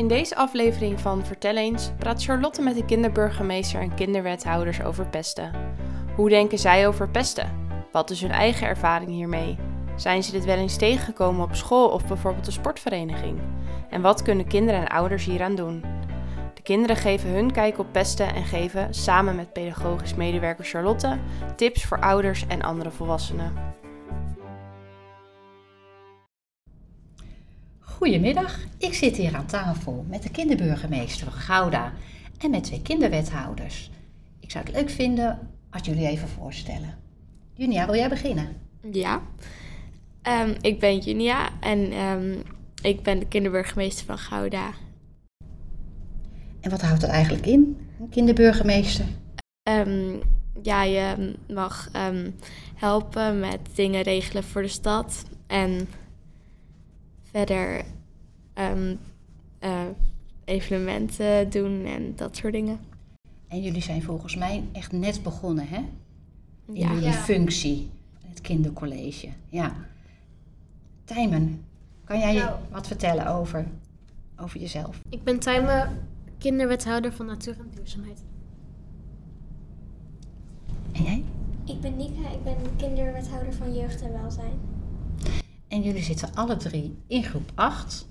In 0.00 0.08
deze 0.08 0.36
aflevering 0.36 1.00
van 1.00 1.24
Vertel 1.24 1.56
eens 1.56 1.90
praat 1.98 2.22
Charlotte 2.22 2.62
met 2.62 2.74
de 2.74 2.84
kinderburgemeester 2.84 3.80
en 3.80 3.94
kinderwethouders 3.94 4.82
over 4.82 5.06
pesten. 5.06 5.52
Hoe 6.16 6.28
denken 6.28 6.58
zij 6.58 6.86
over 6.86 7.08
pesten? 7.08 7.68
Wat 7.92 8.10
is 8.10 8.20
hun 8.20 8.30
eigen 8.30 8.66
ervaring 8.66 9.10
hiermee? 9.10 9.58
Zijn 9.96 10.22
ze 10.22 10.32
dit 10.32 10.44
wel 10.44 10.56
eens 10.56 10.76
tegengekomen 10.76 11.44
op 11.44 11.54
school 11.54 11.88
of 11.88 12.06
bijvoorbeeld 12.06 12.46
een 12.46 12.52
sportvereniging? 12.52 13.38
En 13.90 14.00
wat 14.00 14.22
kunnen 14.22 14.46
kinderen 14.46 14.80
en 14.80 14.88
ouders 14.88 15.24
hieraan 15.24 15.54
doen? 15.54 15.84
De 16.54 16.62
kinderen 16.62 16.96
geven 16.96 17.30
hun 17.30 17.52
kijk 17.52 17.78
op 17.78 17.86
pesten 17.92 18.34
en 18.34 18.44
geven, 18.44 18.94
samen 18.94 19.36
met 19.36 19.52
pedagogisch 19.52 20.14
medewerker 20.14 20.64
Charlotte, 20.64 21.18
tips 21.56 21.84
voor 21.84 22.00
ouders 22.00 22.46
en 22.46 22.62
andere 22.62 22.90
volwassenen. 22.90 23.78
Goedemiddag, 28.00 28.58
ik 28.78 28.94
zit 28.94 29.16
hier 29.16 29.36
aan 29.36 29.46
tafel 29.46 30.04
met 30.08 30.22
de 30.22 30.30
kinderburgemeester 30.30 31.24
van 31.24 31.40
Gouda 31.40 31.92
en 32.38 32.50
met 32.50 32.64
twee 32.64 32.82
kinderwethouders. 32.82 33.90
Ik 34.40 34.50
zou 34.50 34.64
het 34.64 34.74
leuk 34.74 34.90
vinden 34.90 35.38
als 35.70 35.86
jullie 35.86 36.06
even 36.06 36.28
voorstellen. 36.28 36.98
Junia, 37.54 37.86
wil 37.86 37.94
jij 37.94 38.08
beginnen? 38.08 38.56
Ja, 38.92 39.22
Ehm, 40.22 40.54
ik 40.60 40.78
ben 40.78 40.98
Junia 40.98 41.48
en 41.60 41.92
ehm, 41.92 42.38
ik 42.82 43.02
ben 43.02 43.18
de 43.18 43.26
kinderburgemeester 43.26 44.06
van 44.06 44.18
Gouda. 44.18 44.70
En 46.60 46.70
wat 46.70 46.80
houdt 46.80 47.00
dat 47.00 47.10
eigenlijk 47.10 47.46
in, 47.46 47.88
een 48.00 48.08
kinderburgemeester? 48.08 49.04
Ehm, 49.62 50.16
ja, 50.62 50.82
je 50.82 51.34
mag 51.48 51.90
helpen 52.74 53.40
met 53.40 53.60
dingen 53.74 54.02
regelen 54.02 54.44
voor 54.44 54.62
de 54.62 54.68
stad 54.68 55.24
en 55.46 55.88
verder 57.30 57.84
uh, 59.60 59.86
evenementen 60.44 61.50
doen 61.50 61.84
en 61.84 62.16
dat 62.16 62.36
soort 62.36 62.52
dingen. 62.52 62.80
En 63.48 63.62
jullie 63.62 63.82
zijn 63.82 64.02
volgens 64.02 64.36
mij 64.36 64.64
echt 64.72 64.92
net 64.92 65.22
begonnen, 65.22 65.68
hè? 65.68 65.84
In 66.66 66.74
ja. 66.74 66.92
jullie 66.94 67.12
functie, 67.12 67.90
het 68.26 68.40
kindercollege. 68.40 69.28
Ja. 69.48 69.76
Tijmen, 71.04 71.64
kan 72.04 72.18
jij 72.18 72.34
nou, 72.34 72.58
wat 72.70 72.86
vertellen 72.86 73.26
over, 73.26 73.66
over 74.36 74.60
jezelf? 74.60 75.00
Ik 75.08 75.24
ben 75.24 75.38
Tijmen, 75.38 76.06
kinderwethouder 76.38 77.12
van 77.12 77.26
Natuur 77.26 77.56
en 77.58 77.70
Duurzaamheid. 77.74 78.22
En 80.92 81.02
jij? 81.02 81.24
Ik 81.64 81.80
ben 81.80 81.96
Nika, 81.96 82.30
ik 82.30 82.44
ben 82.44 82.56
kinderwethouder 82.76 83.52
van 83.52 83.74
Jeugd 83.74 84.02
en 84.02 84.12
Welzijn. 84.12 84.79
En 85.70 85.82
jullie 85.82 86.02
zitten 86.02 86.34
alle 86.34 86.56
drie 86.56 86.98
in 87.06 87.24
groep 87.24 87.52
8, 87.54 88.08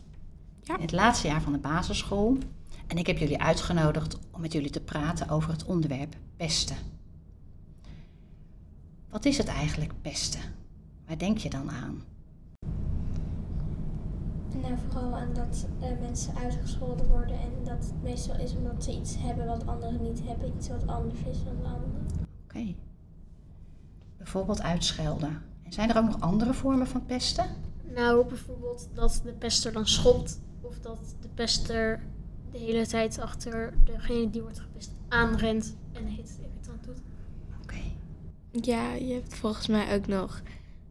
ja. 0.62 0.76
in 0.76 0.82
het 0.82 0.92
laatste 0.92 1.28
jaar 1.28 1.42
van 1.42 1.52
de 1.52 1.58
basisschool. 1.58 2.38
En 2.88 2.98
ik 2.98 3.08
heb 3.08 3.18
jullie 3.18 3.42
uitgenodigd 3.42 4.18
om 4.32 4.42
met 4.42 4.54
jullie 4.54 4.70
te 4.70 4.82
praten 4.82 5.30
over 5.30 5.52
het 5.52 5.66
onderwerp 5.66 6.16
pesten. 6.38 6.76
Wat 9.10 9.26
is 9.26 9.38
het 9.38 9.48
eigenlijk 9.48 9.94
pesten? 10.02 10.40
Waar 11.08 11.18
denk 11.18 11.38
je 11.38 11.50
dan 11.50 11.72
aan? 11.72 12.04
Nou, 14.62 14.74
vooral 14.88 15.16
aan 15.16 15.34
dat 15.34 15.68
uh, 15.82 16.00
mensen 16.02 16.36
uitgescholden 16.36 17.08
worden 17.08 17.40
en 17.40 17.52
dat 17.64 17.86
het 17.86 18.04
meestal 18.04 18.36
is 18.36 18.56
omdat 18.56 18.84
ze 18.84 18.92
iets 18.92 19.16
hebben 19.18 19.46
wat 19.46 19.68
anderen 19.68 20.02
niet 20.02 20.22
hebben, 20.24 20.54
iets 20.58 20.68
wat 20.68 20.88
anders 20.88 21.20
is 21.20 21.44
dan 21.44 21.58
de 21.62 21.68
anderen. 21.68 22.08
Oké. 22.44 22.76
Bijvoorbeeld 24.18 24.62
uitschelden. 24.62 25.42
Zijn 25.70 25.90
er 25.90 25.98
ook 25.98 26.06
nog 26.06 26.20
andere 26.22 26.54
vormen 26.54 26.88
van 26.88 27.06
pesten? 27.06 27.46
Nou, 27.96 28.28
bijvoorbeeld 28.28 28.90
dat 28.94 29.22
de 29.24 29.32
pester 29.32 29.72
dan 29.72 29.88
schopt 29.88 30.40
of 30.62 30.80
dat 30.80 31.16
de 31.22 31.28
pester 31.28 32.02
de 32.52 32.58
hele 32.58 32.88
tijd 32.88 33.20
achter 33.20 33.74
degene 33.84 34.30
die 34.30 34.42
wordt 34.42 34.60
gepest 34.60 34.92
aanrent 35.08 35.76
en 35.92 36.08
het 36.08 36.40
irritant 36.42 36.84
doet. 36.84 37.02
Oké. 37.62 37.82
Ja, 38.52 38.94
je 38.94 39.14
hebt 39.14 39.36
volgens 39.36 39.68
mij 39.68 39.96
ook 39.96 40.08
nog. 40.08 40.42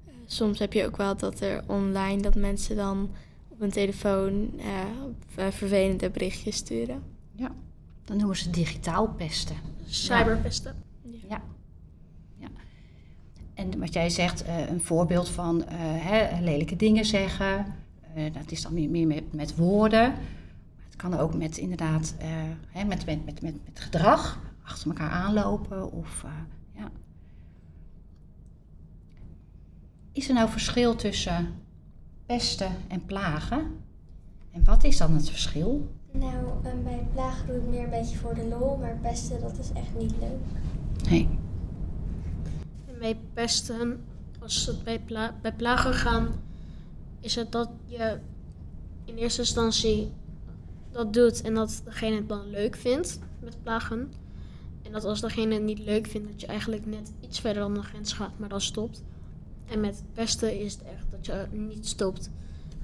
Uh, 0.06 0.15
soms 0.27 0.59
heb 0.59 0.72
je 0.72 0.87
ook 0.87 0.97
wel 0.97 1.16
dat 1.16 1.41
er 1.41 1.62
online 1.66 2.22
dat 2.22 2.34
mensen 2.34 2.77
dan 2.77 3.10
op 3.49 3.60
een 3.60 3.71
telefoon 3.71 4.50
uh, 4.56 4.65
vervelende 5.28 6.10
berichtjes 6.10 6.56
sturen. 6.56 7.03
Ja, 7.34 7.50
dan 8.05 8.16
noemen 8.16 8.37
ze 8.37 8.50
digitaal 8.50 9.09
pesten. 9.09 9.56
Cyberpesten. 9.87 10.88
En 13.59 13.79
wat 13.79 13.93
jij 13.93 14.11
zegt, 14.11 14.47
uh, 14.47 14.69
een 14.69 14.81
voorbeeld 14.81 15.29
van 15.29 15.57
uh, 15.59 15.65
hè, 15.79 16.41
lelijke 16.41 16.77
dingen 16.77 17.05
zeggen. 17.05 17.67
dat 18.33 18.51
is 18.51 18.63
dan 18.63 18.75
meer, 18.75 18.91
meer 18.91 19.07
met, 19.07 19.33
met 19.33 19.57
woorden. 19.57 20.11
Maar 20.11 20.87
het 20.87 20.97
kan 20.97 21.19
ook 21.19 21.35
met 21.35 21.57
inderdaad 21.57 22.15
hè, 22.69 22.85
met, 22.85 23.07
met, 23.07 23.25
met, 23.25 23.43
met, 23.43 23.55
met 23.65 23.81
gedrag. 23.81 24.41
Achter 24.65 24.89
elkaar 24.89 25.11
aanlopen 25.11 25.93
of 25.93 26.25
ja. 26.73 26.91
Is 30.13 30.29
er 30.29 30.35
nou 30.35 30.49
verschil 30.49 30.95
tussen 30.95 31.55
pesten 32.27 32.73
en 32.89 33.05
plagen. 33.05 33.67
En 34.51 34.65
wat 34.65 34.85
is 34.85 34.97
dan 34.97 35.15
het 35.15 35.31
verschil? 35.31 35.95
Nou, 36.11 36.35
bij 36.85 37.07
plagen 37.13 37.47
doe 37.47 37.57
ik 37.57 37.69
meer 37.69 37.85
een 37.85 37.91
beetje 37.91 38.17
voor 38.17 38.35
de 38.35 38.45
lol, 38.45 38.77
maar 38.77 38.99
pesten 39.03 39.41
dat 39.41 39.59
is 39.59 39.73
echt 39.73 39.99
niet 39.99 40.15
leuk. 40.21 41.11
Nee. 41.11 41.29
Bij 42.98 43.19
pesten, 43.32 44.04
als 44.41 44.66
het 44.66 44.84
bij, 44.84 45.00
pla 45.00 45.38
bij 45.42 45.53
plagen 45.53 45.94
gaan, 45.94 46.28
is 47.20 47.34
het 47.34 47.53
dat 47.53 47.70
je 47.84 48.19
in 49.04 49.16
eerste 49.16 49.41
instantie 49.41 50.12
dat 50.91 51.12
doet 51.12 51.41
en 51.41 51.54
dat 51.54 51.82
degene 51.84 52.16
het 52.16 52.28
dan 52.28 52.50
leuk 52.50 52.76
vindt 52.76 53.19
met 53.41 53.62
plagen. 53.62 54.12
En 54.82 54.92
dat 54.92 55.04
als 55.04 55.20
degene 55.20 55.54
het 55.54 55.62
niet 55.62 55.78
leuk 55.78 56.06
vindt, 56.06 56.28
dat 56.28 56.41
je 56.41 56.47
eigenlijk 56.47 56.86
net 56.86 57.12
iets 57.20 57.41
verder 57.41 57.62
dan 57.62 57.75
de 57.75 57.82
grens 57.82 58.12
gaat, 58.12 58.38
maar 58.38 58.48
dan 58.48 58.60
stopt. 58.60 59.03
En 59.66 59.80
met 59.80 60.04
pesten 60.12 60.60
is 60.60 60.72
het 60.72 60.82
echt 60.82 61.10
dat 61.10 61.26
je 61.26 61.47
niet 61.50 61.86
stopt. 61.86 62.30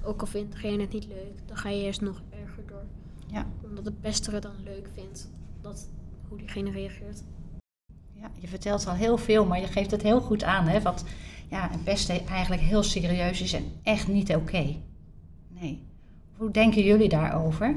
Ook 0.03 0.21
al 0.21 0.27
vindt 0.27 0.51
degene 0.51 0.81
het 0.81 0.93
niet 0.93 1.07
leuk, 1.07 1.33
dan 1.45 1.57
ga 1.57 1.69
je 1.69 1.83
eerst 1.83 2.01
nog 2.01 2.21
erger 2.29 2.63
door. 2.67 2.83
Ja. 3.27 3.47
Omdat 3.63 3.85
de 3.85 3.91
pester 3.91 4.33
het 4.33 4.43
dan 4.43 4.63
leuk 4.63 4.87
vindt, 4.93 5.29
dat, 5.61 5.89
hoe 6.27 6.37
diegene 6.37 6.71
reageert. 6.71 7.23
Ja, 8.25 8.31
je 8.39 8.47
vertelt 8.47 8.87
al 8.87 8.93
heel 8.93 9.17
veel, 9.17 9.45
maar 9.45 9.59
je 9.59 9.67
geeft 9.67 9.91
het 9.91 10.01
heel 10.01 10.21
goed 10.21 10.43
aan. 10.43 10.67
Hè? 10.67 10.81
Wat 10.81 11.03
ja, 11.49 11.69
pesten 11.83 12.27
eigenlijk 12.27 12.61
heel 12.61 12.83
serieus 12.83 13.41
is 13.41 13.53
en 13.53 13.63
echt 13.83 14.07
niet 14.07 14.35
oké. 14.35 14.75
Nee. 15.47 15.81
Hoe 16.37 16.51
denken 16.51 16.83
jullie 16.83 17.09
daarover? 17.09 17.75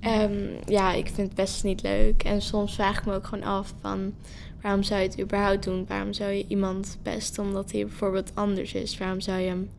Um, 0.00 0.50
ja, 0.66 0.92
ik 0.92 1.06
vind 1.06 1.26
het 1.28 1.34
best 1.34 1.64
niet 1.64 1.82
leuk. 1.82 2.22
En 2.22 2.42
soms 2.42 2.74
vraag 2.74 2.98
ik 2.98 3.06
me 3.06 3.14
ook 3.14 3.26
gewoon 3.26 3.44
af 3.44 3.74
van 3.80 4.14
waarom 4.62 4.82
zou 4.82 5.00
je 5.00 5.08
het 5.08 5.20
überhaupt 5.20 5.64
doen? 5.64 5.84
Waarom 5.88 6.12
zou 6.12 6.30
je 6.30 6.46
iemand 6.48 6.98
pesten 7.02 7.44
omdat 7.44 7.72
hij 7.72 7.86
bijvoorbeeld 7.86 8.34
anders 8.34 8.74
is? 8.74 8.98
Waarom 8.98 9.20
zou 9.20 9.40
je, 9.40 9.48
hem, 9.48 9.70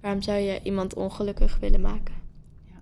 waarom 0.00 0.22
zou 0.22 0.38
je 0.38 0.60
iemand 0.62 0.94
ongelukkig 0.94 1.58
willen 1.60 1.80
maken? 1.80 2.14
Ja. 2.64 2.80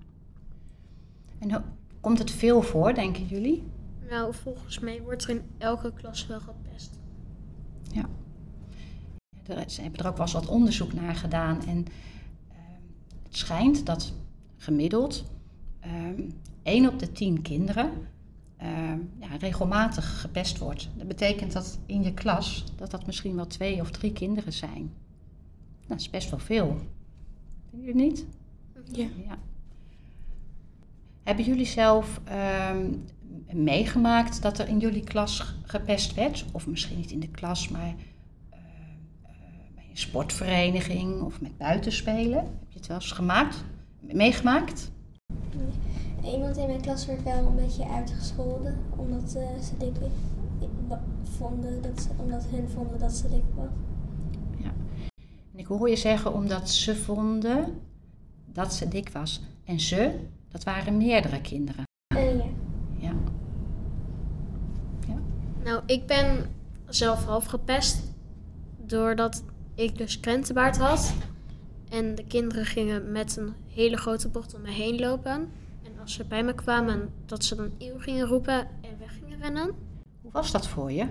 En 1.39 1.65
komt 2.01 2.19
het 2.19 2.31
veel 2.31 2.63
voor, 2.63 2.95
denken 2.95 3.27
jullie? 3.27 3.63
Nou, 4.13 4.35
volgens 4.35 4.79
mij 4.79 5.03
wordt 5.03 5.25
er 5.25 5.31
in 5.31 5.43
elke 5.59 5.93
klas 5.93 6.27
wel 6.27 6.41
gepest. 6.41 6.99
Ja. 7.93 8.09
Ze 9.67 9.83
hebben 9.83 10.01
er 10.01 10.07
ook 10.07 10.17
wel 10.17 10.25
eens 10.25 10.35
wat 10.35 10.47
onderzoek 10.47 10.93
naar 10.93 11.15
gedaan. 11.15 11.67
En 11.67 11.79
uh, 11.79 12.55
het 13.23 13.37
schijnt 13.37 13.87
dat 13.87 14.13
gemiddeld 14.57 15.25
uh, 15.87 16.27
1 16.63 16.89
op 16.89 16.99
de 16.99 17.13
10 17.13 17.43
kinderen 17.43 17.91
uh, 18.63 18.69
ja, 19.19 19.37
regelmatig 19.39 20.21
gepest 20.21 20.59
wordt. 20.59 20.89
Dat 20.97 21.09
betekent 21.09 21.53
dat 21.53 21.79
in 21.87 22.03
je 22.03 22.15
klas 22.15 22.65
dat 22.77 22.91
dat 22.91 23.07
misschien 23.07 23.37
wel 23.37 23.47
twee 23.47 23.81
of 23.81 23.91
drie 23.91 24.13
kinderen 24.13 24.53
zijn. 24.53 24.93
Nou, 25.79 25.87
dat 25.87 26.01
is 26.01 26.11
best 26.11 26.31
wel 26.31 26.39
veel. 26.39 26.79
Vind 27.71 27.85
je 27.85 27.95
niet? 27.95 28.27
Ja. 28.85 29.09
ja. 29.27 29.39
Hebben 31.23 31.45
jullie 31.45 31.67
zelf 31.67 32.21
uh, 32.29 32.77
meegemaakt 33.53 34.43
dat 34.43 34.59
er 34.59 34.69
in 34.69 34.79
jullie 34.79 35.05
klas 35.05 35.55
gepest 35.63 36.15
werd? 36.15 36.45
Of 36.53 36.67
misschien 36.67 36.97
niet 36.97 37.11
in 37.11 37.21
de 37.21 37.29
klas, 37.29 37.69
maar 37.69 37.95
uh, 37.95 38.57
bij 39.75 39.87
een 39.91 39.97
sportvereniging 39.97 41.21
of 41.21 41.41
met 41.41 41.57
buitenspelen? 41.57 42.39
Heb 42.39 42.69
je 42.69 42.79
het 42.79 42.87
wel 42.87 42.97
eens 42.97 43.13
gemaakt? 43.13 43.65
Meegemaakt? 44.01 44.91
Iemand 46.25 46.57
in 46.57 46.67
mijn 46.67 46.81
klas 46.81 47.07
werd 47.07 47.23
wel 47.23 47.47
een 47.47 47.57
beetje 47.57 47.89
uitgescholden 47.89 48.79
omdat 48.97 49.37
uh, 49.37 49.63
ze 49.63 49.77
dik 49.79 49.97
vonden 51.23 51.83
dat 51.83 52.03
ze, 52.03 52.09
omdat 52.17 52.47
hun 52.51 52.69
vonden 52.69 52.99
dat 52.99 53.13
ze 53.13 53.29
dik 53.29 53.45
was. 53.55 53.71
Ja. 54.59 54.73
En 55.53 55.59
ik 55.59 55.67
hoor 55.67 55.89
je 55.89 55.97
zeggen 55.97 56.35
omdat 56.35 56.71
ze 56.71 56.97
vonden 56.97 57.81
dat 58.47 58.75
ze 58.75 58.89
dik 58.89 59.09
was. 59.09 59.43
En 59.65 59.81
ze, 59.81 60.19
dat 60.49 60.65
waren 60.65 60.97
meerdere 60.97 61.41
kinderen. 61.41 61.85
Uh, 62.17 62.39
ja. 62.39 62.45
ja. 62.99 63.15
Ja. 65.09 65.15
Nou, 65.65 65.83
ik 65.87 66.07
ben 66.07 66.55
zelf 66.89 67.25
half 67.25 67.45
gepest 67.45 68.03
doordat 68.77 69.43
ik 69.75 69.99
dus 69.99 70.21
krentenbaard 70.21 70.79
had. 70.79 71.15
En 71.89 72.15
de 72.15 72.25
kinderen 72.25 72.65
gingen 72.65 73.13
met 73.13 73.37
een 73.37 73.55
hele 73.69 73.97
grote 73.97 74.29
bocht 74.29 74.55
om 74.55 74.61
me 74.61 74.71
heen 74.71 75.01
lopen. 75.01 75.51
En 75.83 76.01
als 76.01 76.13
ze 76.13 76.25
bij 76.25 76.45
me 76.45 76.55
kwamen, 76.55 77.13
dat 77.27 77.45
ze 77.45 77.55
dan 77.55 77.71
eeuw 77.79 77.99
gingen 77.99 78.27
roepen 78.27 78.59
en 78.61 78.99
weg 78.99 79.19
gingen 79.23 79.39
rennen. 79.41 79.71
Hoe 80.23 80.33
was 80.33 80.53
dat 80.53 80.69
voor 80.69 80.93
je? 80.93 81.07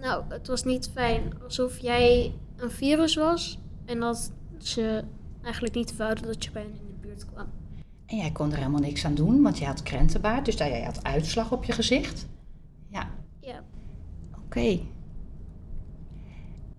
Nou, 0.00 0.24
het 0.28 0.46
was 0.46 0.64
niet 0.64 0.90
fijn. 0.94 1.32
Alsof 1.44 1.78
jij 1.78 2.34
een 2.56 2.70
virus 2.70 3.14
was 3.14 3.58
en 3.84 4.00
dat 4.00 4.32
ze 4.58 5.04
eigenlijk 5.42 5.74
niet 5.74 5.96
wouden 5.96 6.24
dat 6.24 6.44
je 6.44 6.50
bij 6.50 6.62
hen 6.62 6.70
in 6.70 6.86
de 6.86 7.06
buurt 7.06 7.26
kwam. 7.26 7.46
En 8.06 8.16
jij 8.16 8.30
kon 8.32 8.50
er 8.50 8.56
helemaal 8.56 8.80
niks 8.80 9.04
aan 9.04 9.14
doen, 9.14 9.42
want 9.42 9.58
je 9.58 9.64
had 9.64 9.82
krentenbaard, 9.82 10.44
dus 10.44 10.56
jij 10.56 10.82
had 10.82 11.04
uitslag 11.04 11.52
op 11.52 11.64
je 11.64 11.72
gezicht. 11.72 12.26
Oké. 14.52 14.78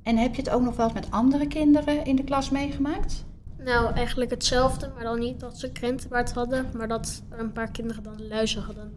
En 0.03 0.17
heb 0.17 0.35
je 0.35 0.41
het 0.41 0.49
ook 0.49 0.61
nog 0.61 0.75
wel 0.75 0.85
eens 0.85 0.93
met 0.93 1.11
andere 1.11 1.47
kinderen 1.47 2.05
in 2.05 2.15
de 2.15 2.23
klas 2.23 2.49
meegemaakt? 2.49 3.25
nou 3.57 3.93
eigenlijk 3.93 4.31
hetzelfde, 4.31 4.91
maar 4.95 5.03
dan 5.03 5.19
niet 5.19 5.39
dat 5.39 5.59
ze 5.59 5.71
krentenbaard 5.71 6.33
hadden, 6.33 6.65
maar 6.77 6.87
dat 6.87 7.23
er 7.29 7.39
een 7.39 7.51
paar 7.51 7.71
kinderen 7.71 8.03
dan 8.03 8.27
luizen 8.27 8.61
hadden. 8.61 8.93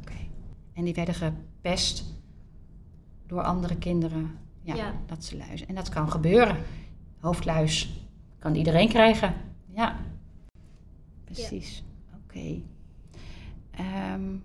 Oké. 0.00 0.14
En 0.72 0.84
die 0.84 0.94
werden 0.94 1.14
gepest 1.14 2.04
door 3.26 3.42
andere 3.42 3.76
kinderen. 3.76 4.38
Ja, 4.62 4.74
Ja. 4.74 4.92
dat 5.06 5.24
ze 5.24 5.36
luizen. 5.36 5.68
En 5.68 5.74
dat 5.74 5.88
kan 5.88 6.10
gebeuren. 6.10 6.56
Hoofdluis 7.20 8.06
kan 8.38 8.54
iedereen 8.54 8.88
krijgen. 8.88 9.34
Ja. 9.74 9.96
Precies. 11.24 11.84
Oké. 12.24 12.60
Ehm, 13.70 14.36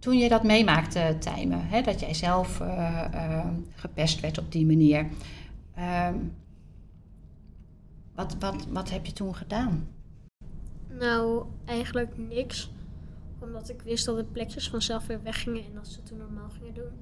toen 0.00 0.18
je 0.18 0.28
dat 0.28 0.42
meemaakte, 0.42 1.16
Tijmen, 1.18 1.66
hè, 1.66 1.82
dat 1.82 2.00
jij 2.00 2.14
zelf 2.14 2.60
eh, 2.60 3.04
eh, 3.12 3.46
gepest 3.74 4.20
werd 4.20 4.38
op 4.38 4.52
die 4.52 4.66
manier. 4.66 5.06
ehm, 5.74 6.14
wat, 8.14 8.36
wat, 8.38 8.66
wat 8.66 8.90
heb 8.90 9.06
je 9.06 9.12
toen 9.12 9.34
gedaan? 9.34 9.88
Nou, 10.98 11.44
eigenlijk 11.64 12.16
niks. 12.16 12.70
Omdat 13.38 13.68
ik 13.68 13.82
wist 13.82 14.04
dat 14.04 14.16
de 14.16 14.24
plekjes 14.24 14.68
vanzelf 14.70 15.06
weer 15.06 15.22
weggingen 15.22 15.64
en 15.64 15.74
dat 15.74 15.86
ze 15.88 16.02
toen 16.02 16.18
normaal 16.18 16.48
gingen 16.50 16.74
doen. 16.74 16.92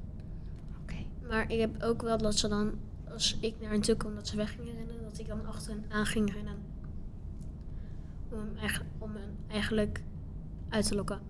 Oké. 0.83 0.95
Maar 1.29 1.53
ik 1.53 1.61
heb 1.61 1.83
ook 1.83 2.03
wel 2.03 2.19
dat 2.19 2.35
ze 2.39 2.49
dan, 2.49 2.73
als 3.13 3.39
ik 3.41 3.55
naar 3.61 3.71
hen 3.71 3.81
toe 3.81 3.97
kwam, 3.97 4.15
dat 4.15 4.29
ze 4.29 4.37
weg 4.37 4.51
gingen 4.55 4.75
rennen, 4.75 5.03
dat 5.03 5.19
ik 5.19 5.27
dan 5.29 5.47
achter 5.47 5.71
hen 5.73 5.85
aan 5.89 6.07
ging 6.07 6.33
rennen. 6.33 6.57
Om 8.31 8.39
hem, 8.39 8.57
eigenlijk, 8.57 8.91
om 8.99 9.11
hem 9.15 9.37
eigenlijk 9.49 10.03
uit 10.69 10.87
te 10.89 10.95
lokken. 10.95 11.21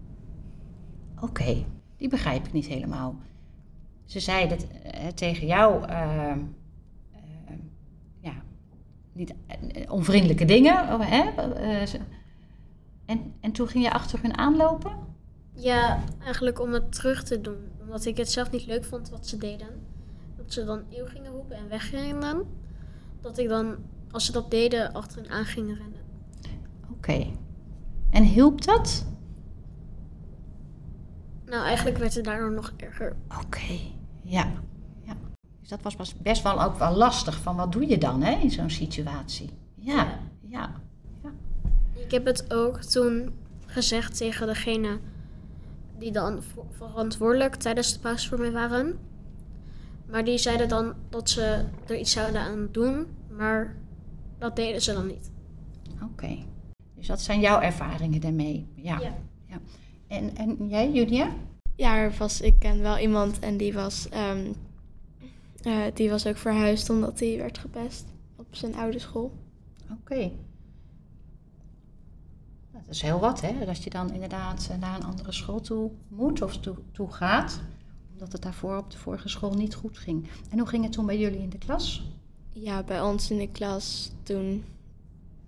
Oké, 1.20 1.64
die 1.96 2.08
begrijp 2.08 2.46
ik 2.46 2.52
niet 2.52 2.66
helemaal. 2.66 3.16
Ze 4.04 4.20
zeiden 4.20 4.56
het, 4.58 4.68
eh, 4.82 5.06
tegen 5.06 5.46
jou, 5.46 5.84
eh, 5.84 6.30
eh, 6.30 6.38
ja, 8.20 8.32
niet 9.12 9.34
onvriendelijke 9.88 10.44
dingen. 10.44 10.92
oh, 10.94 11.00
hè? 11.00 11.86
ze- 11.86 12.00
en, 13.06 13.32
en 13.40 13.52
toen 13.52 13.68
ging 13.68 13.84
je 13.84 13.92
achter 13.92 14.22
hun 14.22 14.36
aanlopen? 14.38 14.92
Ja, 15.54 16.02
eigenlijk 16.24 16.60
om 16.60 16.72
het 16.72 16.92
terug 16.92 17.22
te 17.22 17.40
doen. 17.40 17.56
Omdat 17.80 18.04
ik 18.04 18.16
het 18.16 18.30
zelf 18.30 18.50
niet 18.50 18.66
leuk 18.66 18.84
vond 18.84 19.10
wat 19.10 19.26
ze 19.26 19.36
deden. 19.36 19.68
Dat 20.36 20.52
ze 20.52 20.64
dan 20.64 20.82
eeuw 20.90 21.06
gingen 21.06 21.32
roepen 21.32 21.56
en 21.56 21.68
weggingen. 21.68 22.44
Dat 23.20 23.38
ik 23.38 23.48
dan, 23.48 23.76
als 24.10 24.24
ze 24.24 24.32
dat 24.32 24.50
deden, 24.50 24.92
achter 24.92 25.22
hen 25.22 25.30
aan 25.30 25.44
ging 25.44 25.66
rennen. 25.68 26.00
Oké. 26.90 27.26
En 28.10 28.22
hielp 28.22 28.64
dat? 28.64 29.06
Nou, 31.48 31.64
eigenlijk 31.64 31.98
werd 31.98 32.14
het 32.14 32.24
daardoor 32.24 32.52
nog 32.52 32.72
erger. 32.76 33.16
Oké, 33.44 33.80
ja. 34.22 34.52
ja. 35.02 35.16
Dus 35.60 35.68
dat 35.68 35.82
was 35.82 36.14
best 36.22 36.42
wel 36.42 36.62
ook 36.62 36.78
wel 36.78 36.96
lastig. 36.96 37.40
Van 37.40 37.56
wat 37.56 37.72
doe 37.72 37.88
je 37.88 37.98
dan 37.98 38.22
hè, 38.22 38.32
in 38.32 38.50
zo'n 38.50 38.70
situatie? 38.70 39.50
Ja, 39.74 40.18
ja. 40.40 40.70
Ik 41.94 42.10
heb 42.10 42.24
het 42.24 42.52
ook 42.52 42.80
toen 42.80 43.32
gezegd 43.66 44.16
tegen 44.16 44.46
degene 44.46 44.98
die 45.98 46.12
dan 46.12 46.42
verantwoordelijk 46.70 47.54
tijdens 47.54 47.92
de 47.92 47.98
pauze 47.98 48.28
voor 48.28 48.38
mij 48.38 48.52
waren. 48.52 48.98
Maar 50.06 50.24
die 50.24 50.38
zeiden 50.38 50.68
dan 50.68 50.94
dat 51.08 51.30
ze 51.30 51.64
er 51.86 51.98
iets 51.98 52.12
zouden 52.12 52.40
aan 52.40 52.68
doen, 52.72 53.06
maar 53.30 53.76
dat 54.38 54.56
deden 54.56 54.82
ze 54.82 54.92
dan 54.92 55.06
niet. 55.06 55.30
Oké. 56.02 56.38
Dus 56.94 57.06
dat 57.06 57.20
zijn 57.20 57.40
jouw 57.40 57.60
ervaringen 57.60 58.20
daarmee. 58.20 58.66
Ja. 58.74 59.00
Ja. 59.00 59.14
ja. 59.46 59.58
En, 60.08 60.36
en 60.36 60.68
jij, 60.68 60.90
Julia? 60.92 61.32
Ja, 61.76 62.10
was, 62.18 62.40
ik 62.40 62.54
ken 62.58 62.80
wel 62.80 62.98
iemand 62.98 63.38
en 63.38 63.56
die 63.56 63.72
was, 63.72 64.08
ehm, 64.08 64.52
eh, 65.62 65.82
die 65.94 66.10
was 66.10 66.26
ook 66.26 66.36
verhuisd 66.36 66.90
omdat 66.90 67.20
hij 67.20 67.36
werd 67.36 67.58
gepest 67.58 68.04
op 68.36 68.46
zijn 68.50 68.74
oude 68.74 68.98
school. 68.98 69.32
Oké. 69.90 70.30
Dat 72.72 72.82
is 72.88 73.02
heel 73.02 73.18
wat, 73.18 73.40
hè? 73.40 73.64
Dat 73.64 73.84
je 73.84 73.90
dan 73.90 74.12
inderdaad 74.12 74.70
naar 74.80 74.94
een 74.94 75.04
andere 75.04 75.32
school 75.32 75.60
toe 75.60 75.90
moet 76.08 76.42
of 76.42 76.56
toe, 76.58 76.76
toe 76.92 77.12
gaat. 77.12 77.60
Omdat 78.12 78.32
het 78.32 78.42
daarvoor 78.42 78.76
op 78.76 78.90
de 78.90 78.98
vorige 78.98 79.28
school 79.28 79.54
niet 79.54 79.74
goed 79.74 79.98
ging. 79.98 80.28
En 80.50 80.58
hoe 80.58 80.68
ging 80.68 80.82
het 80.82 80.92
toen 80.92 81.06
bij 81.06 81.18
jullie 81.18 81.40
in 81.40 81.50
de 81.50 81.58
klas? 81.58 82.10
Ja, 82.52 82.82
bij 82.82 83.00
ons 83.00 83.30
in 83.30 83.38
de 83.38 83.50
klas 83.50 84.12
toen, 84.22 84.64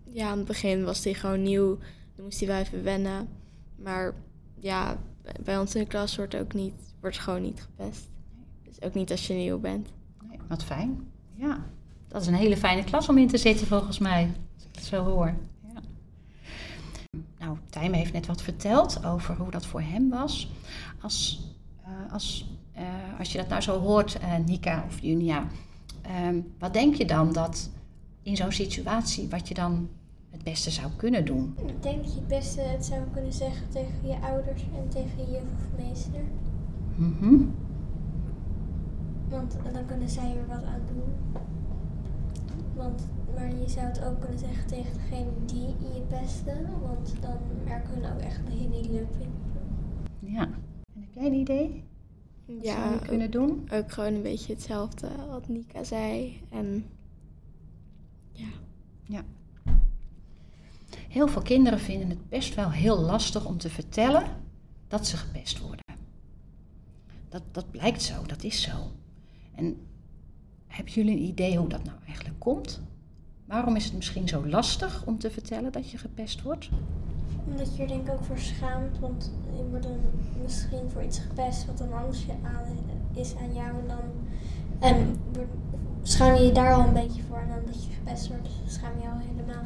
ja, 0.04 0.28
aan 0.28 0.38
het 0.38 0.46
begin 0.46 0.84
was 0.84 1.04
hij 1.04 1.14
gewoon 1.14 1.42
nieuw. 1.42 1.78
Dan 2.14 2.24
moest 2.24 2.38
hij 2.38 2.48
wel 2.48 2.58
even 2.58 2.82
wennen. 2.82 3.28
Maar 3.76 4.14
ja, 4.60 4.96
bij 5.40 5.58
ons 5.58 5.74
in 5.74 5.82
de 5.82 5.88
klas 5.88 6.16
wordt 6.16 6.36
ook 6.36 6.54
niet, 6.54 6.74
wordt 7.00 7.18
gewoon 7.18 7.42
niet 7.42 7.60
gepest. 7.60 8.08
Dus 8.62 8.82
ook 8.82 8.94
niet 8.94 9.10
als 9.10 9.26
je 9.26 9.34
nieuw 9.34 9.58
bent. 9.58 9.88
Nee, 10.28 10.38
wat 10.48 10.64
fijn. 10.64 11.08
Ja. 11.34 11.64
Dat 12.08 12.22
is 12.22 12.26
een 12.26 12.34
hele 12.34 12.56
fijne 12.56 12.84
klas 12.84 13.08
om 13.08 13.18
in 13.18 13.28
te 13.28 13.36
zitten, 13.36 13.66
volgens 13.66 13.98
mij. 13.98 14.30
Als 14.54 14.64
ik 14.64 14.74
het 14.74 14.84
zo 14.84 15.04
hoor. 15.04 15.34
Ja. 15.74 15.80
Nou, 17.38 17.58
Tijm 17.70 17.92
heeft 17.92 18.12
net 18.12 18.26
wat 18.26 18.42
verteld 18.42 19.04
over 19.04 19.36
hoe 19.36 19.50
dat 19.50 19.66
voor 19.66 19.80
hem 19.80 20.08
was. 20.08 20.50
Als, 21.00 21.46
eh, 21.82 22.12
als, 22.12 22.50
eh, 22.72 22.84
als 23.18 23.32
je 23.32 23.38
dat 23.38 23.48
nou 23.48 23.60
zo 23.60 23.78
hoort, 23.78 24.18
eh, 24.18 24.36
Nika 24.46 24.84
of 24.86 25.00
Junia, 25.00 25.46
ehm, 26.02 26.40
wat 26.58 26.72
denk 26.72 26.94
je 26.94 27.04
dan 27.04 27.32
dat 27.32 27.70
in 28.22 28.36
zo'n 28.36 28.52
situatie, 28.52 29.28
wat 29.28 29.48
je 29.48 29.54
dan 29.54 29.88
het 30.30 30.42
beste 30.42 30.70
zou 30.70 30.90
kunnen 30.96 31.24
doen? 31.24 31.54
Ik 31.66 31.82
denk 31.82 32.02
dat 32.02 32.12
je 32.12 32.18
het 32.18 32.28
beste 32.28 32.60
het 32.60 32.84
zou 32.84 33.00
kunnen 33.12 33.32
zeggen 33.32 33.68
tegen 33.68 34.06
je 34.08 34.20
ouders 34.20 34.62
en 34.62 34.88
tegen 34.88 35.18
je 35.18 35.30
juf 35.30 35.42
of 35.42 35.84
meester. 35.86 36.20
Mhm. 36.96 37.44
Want 39.28 39.56
dan 39.72 39.86
kunnen 39.86 40.08
zij 40.08 40.36
er 40.36 40.46
wat 40.46 40.64
aan 40.64 40.80
doen. 40.86 41.12
Want, 42.74 43.08
maar 43.34 43.54
je 43.56 43.68
zou 43.68 43.86
het 43.86 44.04
ook 44.04 44.20
kunnen 44.20 44.38
zeggen 44.38 44.66
tegen 44.66 44.92
degene 44.92 45.30
die 45.46 45.66
je 45.94 46.00
pesten. 46.08 46.66
Want 46.82 47.14
dan 47.20 47.36
merken 47.64 47.94
hun 47.94 48.12
ook 48.12 48.20
echt 48.20 48.40
dat 48.44 48.54
je 48.54 48.60
het 48.60 48.70
niet 48.70 48.90
leuk 48.90 49.08
vindt. 49.18 49.36
Ja. 50.18 50.42
En 50.94 51.00
heb 51.00 51.12
jij 51.12 51.26
een 51.26 51.32
idee? 51.34 51.84
Wat 52.46 52.64
Ja, 52.64 52.74
zou 52.88 52.94
je 53.00 53.06
kunnen 53.06 53.30
doen? 53.30 53.68
ook, 53.72 53.92
gewoon 53.92 54.14
een 54.14 54.22
beetje 54.22 54.52
hetzelfde 54.52 55.08
wat 55.30 55.48
Nika 55.48 55.84
zei. 55.84 56.40
En 56.50 56.84
ja, 59.04 59.22
Heel 61.10 61.28
veel 61.28 61.42
kinderen 61.42 61.78
vinden 61.78 62.08
het 62.08 62.28
best 62.28 62.54
wel 62.54 62.70
heel 62.70 63.00
lastig 63.00 63.46
om 63.46 63.58
te 63.58 63.70
vertellen 63.70 64.22
dat 64.88 65.06
ze 65.06 65.16
gepest 65.16 65.58
worden. 65.58 65.84
Dat, 67.28 67.42
dat 67.50 67.70
blijkt 67.70 68.02
zo, 68.02 68.26
dat 68.26 68.42
is 68.42 68.62
zo. 68.62 68.76
En 69.54 69.76
hebben 70.66 70.92
jullie 70.92 71.16
een 71.16 71.22
idee 71.22 71.56
hoe 71.56 71.68
dat 71.68 71.84
nou 71.84 71.96
eigenlijk 72.06 72.38
komt? 72.38 72.80
Waarom 73.46 73.76
is 73.76 73.84
het 73.84 73.94
misschien 73.94 74.28
zo 74.28 74.46
lastig 74.46 75.06
om 75.06 75.18
te 75.18 75.30
vertellen 75.30 75.72
dat 75.72 75.90
je 75.90 75.98
gepest 75.98 76.42
wordt? 76.42 76.68
Omdat 77.46 77.76
je 77.76 77.82
er 77.82 77.88
denk 77.88 78.06
ik 78.06 78.12
ook 78.12 78.24
voor 78.24 78.38
schaamt. 78.38 78.98
Want 78.98 79.32
je 79.56 79.68
wordt 79.70 79.84
dan 79.84 79.98
misschien 80.42 80.90
voor 80.92 81.02
iets 81.02 81.18
gepest 81.18 81.66
wat 81.66 81.78
dan 81.78 81.92
anders 81.92 82.26
is 83.14 83.34
aan 83.36 83.54
jou. 83.54 83.68
En 83.78 83.86
dan 83.88 83.98
en 84.78 85.16
wordt- 85.32 85.50
schaam 86.02 86.34
je 86.34 86.42
je 86.42 86.52
daar 86.52 86.74
al 86.74 86.86
een 86.86 86.92
beetje 86.92 87.22
voor. 87.22 87.38
En 87.38 87.48
dan 87.48 87.66
dat 87.66 87.84
je 87.84 87.90
gepest 87.90 88.28
wordt, 88.28 88.48
schaam 88.66 88.92
je 88.96 89.02
je 89.02 89.08
al 89.08 89.18
helemaal. 89.18 89.64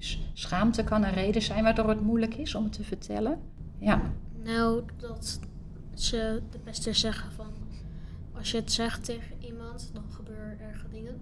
Dus 0.00 0.18
schaamte 0.32 0.84
kan 0.84 1.04
een 1.04 1.12
reden 1.12 1.42
zijn 1.42 1.64
waardoor 1.64 1.88
het 1.88 2.00
moeilijk 2.00 2.34
is 2.34 2.54
om 2.54 2.64
het 2.64 2.72
te 2.72 2.84
vertellen. 2.84 3.40
Ja, 3.78 4.02
Nou, 4.44 4.82
dat 4.96 5.40
ze 5.94 6.42
de 6.50 6.58
beste 6.64 6.92
zeggen 6.92 7.32
van, 7.32 7.46
als 8.32 8.50
je 8.50 8.56
het 8.56 8.72
zegt 8.72 9.04
tegen 9.04 9.36
iemand, 9.44 9.90
dan 9.92 10.02
gebeuren 10.10 10.60
erge 10.60 10.88
dingen. 10.88 11.20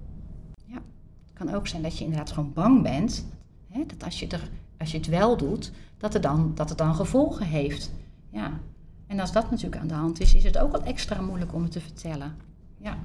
het 1.27 1.47
kan 1.47 1.55
ook 1.55 1.67
zijn 1.67 1.83
dat 1.83 1.99
je 1.99 2.05
inderdaad 2.05 2.33
gewoon 2.33 2.53
bang 2.53 2.83
bent. 2.83 3.27
Hè, 3.69 3.87
dat 3.87 4.05
als 4.05 4.21
je, 4.21 4.27
er, 4.27 4.49
als 4.79 4.91
je 4.91 4.97
het 4.99 5.07
wel 5.07 5.37
doet, 5.37 5.73
dat, 5.97 6.15
er 6.15 6.21
dan, 6.21 6.55
dat 6.55 6.69
het 6.69 6.79
dan 6.79 6.95
gevolgen 6.95 7.47
heeft. 7.47 7.93
Ja. 8.31 8.61
En 9.07 9.21
als 9.21 9.33
dat 9.33 9.51
natuurlijk 9.51 9.81
aan 9.83 9.89
de 9.89 9.95
hand 9.95 10.21
is, 10.21 10.35
is 10.35 10.45
het 10.45 10.59
ook 10.59 10.73
wat 10.73 10.83
extra 10.83 11.21
moeilijk 11.21 11.55
om 11.55 11.63
het 11.63 11.73
te 11.73 11.81
vertellen. 11.81 12.37
Ja. 12.77 12.99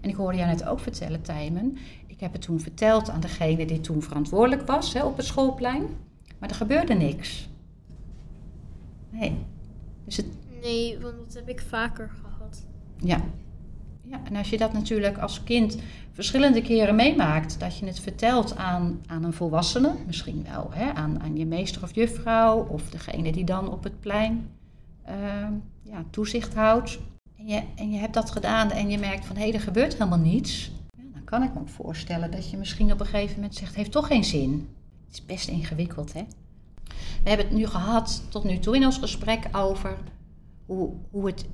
En 0.00 0.08
ik 0.08 0.16
hoorde 0.16 0.36
jou 0.36 0.48
net 0.48 0.64
ook 0.64 0.80
vertellen, 0.80 1.22
Tijmen. 1.22 1.78
Ik 2.22 2.28
heb 2.28 2.36
het 2.36 2.46
toen 2.46 2.60
verteld 2.60 3.10
aan 3.10 3.20
degene 3.20 3.66
die 3.66 3.80
toen 3.80 4.02
verantwoordelijk 4.02 4.66
was 4.66 4.92
hè, 4.92 5.04
op 5.04 5.16
het 5.16 5.26
schoolplein. 5.26 5.82
Maar 6.38 6.48
er 6.48 6.54
gebeurde 6.54 6.94
niks. 6.94 7.48
Nee. 9.10 9.38
Dus 10.04 10.16
het, 10.16 10.26
Nee, 10.60 10.98
want 11.00 11.14
dat 11.16 11.34
heb 11.34 11.48
ik 11.48 11.60
vaker 11.68 12.10
gehad. 12.22 12.66
ja. 12.96 13.20
Ja, 14.02 14.20
en 14.24 14.36
als 14.36 14.50
je 14.50 14.58
dat 14.58 14.72
natuurlijk 14.72 15.18
als 15.18 15.44
kind 15.44 15.78
verschillende 16.12 16.62
keren 16.62 16.94
meemaakt, 16.94 17.60
dat 17.60 17.78
je 17.78 17.86
het 17.86 18.00
vertelt 18.00 18.56
aan, 18.56 19.00
aan 19.06 19.24
een 19.24 19.32
volwassene, 19.32 19.94
misschien 20.06 20.46
wel 20.50 20.68
hè, 20.72 20.92
aan, 20.92 21.20
aan 21.20 21.36
je 21.36 21.46
meester 21.46 21.82
of 21.82 21.94
juffrouw, 21.94 22.66
of 22.68 22.90
degene 22.90 23.32
die 23.32 23.44
dan 23.44 23.70
op 23.70 23.84
het 23.84 24.00
plein 24.00 24.48
uh, 25.08 25.14
ja, 25.82 26.04
toezicht 26.10 26.54
houdt. 26.54 26.98
En 27.38 27.46
je, 27.46 27.62
en 27.74 27.90
je 27.90 27.98
hebt 27.98 28.14
dat 28.14 28.30
gedaan 28.30 28.70
en 28.70 28.90
je 28.90 28.98
merkt 28.98 29.24
van 29.24 29.36
hé, 29.36 29.42
hey, 29.42 29.54
er 29.54 29.60
gebeurt 29.60 29.92
helemaal 29.92 30.18
niets. 30.18 30.70
Kan 31.32 31.42
ik 31.42 31.54
me 31.54 31.60
voorstellen 31.64 32.30
dat 32.30 32.50
je 32.50 32.56
misschien 32.56 32.92
op 32.92 33.00
een 33.00 33.06
gegeven 33.06 33.34
moment 33.34 33.54
zegt, 33.54 33.74
heeft 33.74 33.90
toch 33.90 34.06
geen 34.06 34.24
zin. 34.24 34.68
Het 35.06 35.14
is 35.14 35.24
best 35.24 35.48
ingewikkeld, 35.48 36.12
hè? 36.12 36.24
We 37.22 37.28
hebben 37.28 37.46
het 37.46 37.54
nu 37.56 37.66
gehad 37.66 38.22
tot 38.28 38.44
nu 38.44 38.58
toe 38.58 38.76
in 38.76 38.84
ons 38.84 38.98
gesprek 38.98 39.48
over 39.52 39.98
hoe, 40.66 40.92
hoe 41.10 41.26
het, 41.26 41.44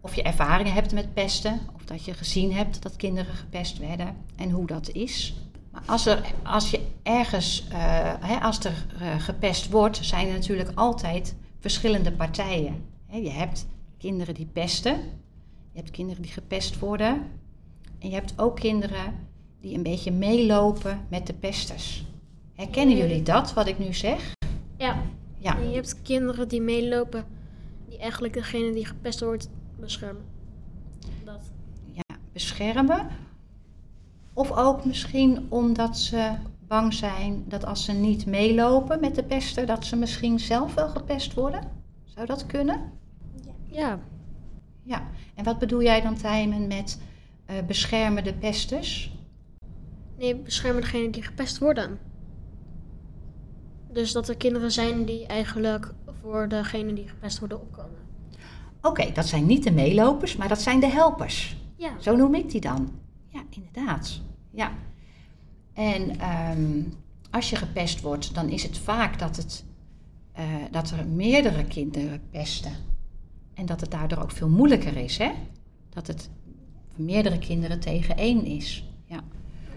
of 0.00 0.14
je 0.14 0.22
ervaringen 0.22 0.72
hebt 0.72 0.92
met 0.92 1.14
pesten, 1.14 1.60
of 1.74 1.84
dat 1.84 2.04
je 2.04 2.14
gezien 2.14 2.52
hebt 2.52 2.82
dat 2.82 2.96
kinderen 2.96 3.34
gepest 3.34 3.78
werden 3.78 4.16
en 4.36 4.50
hoe 4.50 4.66
dat 4.66 4.90
is. 4.90 5.34
Maar 5.72 5.82
als, 5.86 6.06
er, 6.06 6.34
als 6.42 6.70
je 6.70 6.80
ergens, 7.02 7.66
uh, 7.72 7.78
hè, 8.20 8.40
als 8.40 8.58
er 8.64 8.86
uh, 9.00 9.20
gepest 9.20 9.70
wordt, 9.70 9.98
zijn 10.02 10.26
er 10.26 10.34
natuurlijk 10.34 10.70
altijd 10.74 11.34
verschillende 11.58 12.12
partijen. 12.12 12.84
Je 13.10 13.30
hebt 13.30 13.66
kinderen 13.98 14.34
die 14.34 14.48
pesten, 14.52 14.96
je 15.72 15.78
hebt 15.78 15.90
kinderen 15.90 16.22
die 16.22 16.32
gepest 16.32 16.78
worden 16.78 17.22
en 17.98 18.08
je 18.08 18.14
hebt 18.14 18.32
ook 18.36 18.56
kinderen 18.56 19.14
die 19.60 19.76
een 19.76 19.82
beetje 19.82 20.12
meelopen 20.12 21.06
met 21.08 21.26
de 21.26 21.34
pesters. 21.34 22.06
Herkennen 22.54 22.96
jullie 22.96 23.22
dat, 23.22 23.52
wat 23.52 23.66
ik 23.66 23.78
nu 23.78 23.94
zeg? 23.94 24.32
Ja. 24.76 25.02
Ja. 25.38 25.56
En 25.56 25.68
je 25.68 25.74
hebt 25.74 26.02
kinderen 26.02 26.48
die 26.48 26.60
meelopen, 26.60 27.24
die 27.88 27.98
eigenlijk 27.98 28.34
degene 28.34 28.72
die 28.72 28.86
gepest 28.86 29.20
wordt 29.20 29.50
beschermen. 29.80 30.24
Dat. 31.24 31.50
Ja, 31.92 32.16
beschermen. 32.32 33.08
Of 34.32 34.52
ook 34.52 34.84
misschien 34.84 35.46
omdat 35.48 35.98
ze 35.98 36.32
bang 36.66 36.94
zijn 36.94 37.44
dat 37.48 37.64
als 37.64 37.84
ze 37.84 37.92
niet 37.92 38.26
meelopen 38.26 39.00
met 39.00 39.14
de 39.14 39.22
pester, 39.22 39.66
dat 39.66 39.84
ze 39.84 39.96
misschien 39.96 40.40
zelf 40.40 40.74
wel 40.74 40.88
gepest 40.88 41.34
worden? 41.34 41.60
Zou 42.04 42.26
dat 42.26 42.46
kunnen? 42.46 42.92
Ja. 43.66 44.00
Ja. 44.82 45.08
En 45.34 45.44
wat 45.44 45.58
bedoel 45.58 45.82
jij 45.82 46.00
dan, 46.00 46.14
Tijmen, 46.14 46.66
met 46.66 47.00
uh, 47.50 47.56
beschermen 47.66 48.24
de 48.24 48.34
pesters? 48.34 49.16
Nee, 50.18 50.36
beschermen 50.36 50.82
degene 50.82 51.10
die 51.10 51.22
gepest 51.22 51.58
worden. 51.58 51.98
Dus 53.92 54.12
dat 54.12 54.28
er 54.28 54.36
kinderen 54.36 54.72
zijn 54.72 55.04
die 55.04 55.26
eigenlijk 55.26 55.94
voor 56.20 56.48
degene 56.48 56.92
die 56.92 57.08
gepest 57.08 57.38
worden 57.38 57.60
opkomen. 57.60 57.98
Oké, 58.82 59.12
dat 59.12 59.26
zijn 59.26 59.46
niet 59.46 59.64
de 59.64 59.70
meelopers, 59.70 60.36
maar 60.36 60.48
dat 60.48 60.60
zijn 60.60 60.80
de 60.80 60.90
helpers. 60.90 61.56
Ja. 61.76 62.00
Zo 62.00 62.16
noem 62.16 62.34
ik 62.34 62.50
die 62.50 62.60
dan. 62.60 62.92
Ja, 63.28 63.42
inderdaad. 63.50 64.20
Ja. 64.50 64.72
En 65.72 66.10
um, 66.58 66.92
als 67.30 67.50
je 67.50 67.56
gepest 67.56 68.00
wordt, 68.00 68.34
dan 68.34 68.48
is 68.48 68.62
het 68.62 68.78
vaak 68.78 69.18
dat, 69.18 69.36
het, 69.36 69.64
uh, 70.38 70.44
dat 70.70 70.90
er 70.90 71.06
meerdere 71.06 71.64
kinderen 71.64 72.20
pesten. 72.30 72.72
En 73.54 73.66
dat 73.66 73.80
het 73.80 73.90
daardoor 73.90 74.18
ook 74.18 74.30
veel 74.30 74.48
moeilijker 74.48 74.96
is, 74.96 75.18
hè? 75.18 75.30
Dat 75.88 76.06
het 76.06 76.30
meerdere 76.98 77.38
kinderen 77.38 77.80
tegen 77.80 78.16
één 78.16 78.44
is. 78.44 78.84
Ja. 79.04 79.20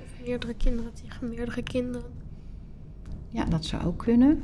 Of 0.03 0.25
meerdere 0.25 0.53
kinderen 0.53 0.93
tegen 0.93 1.29
meerdere 1.29 1.63
kinderen. 1.63 2.11
Ja, 3.27 3.45
dat 3.45 3.65
zou 3.65 3.85
ook 3.85 3.97
kunnen. 3.97 4.43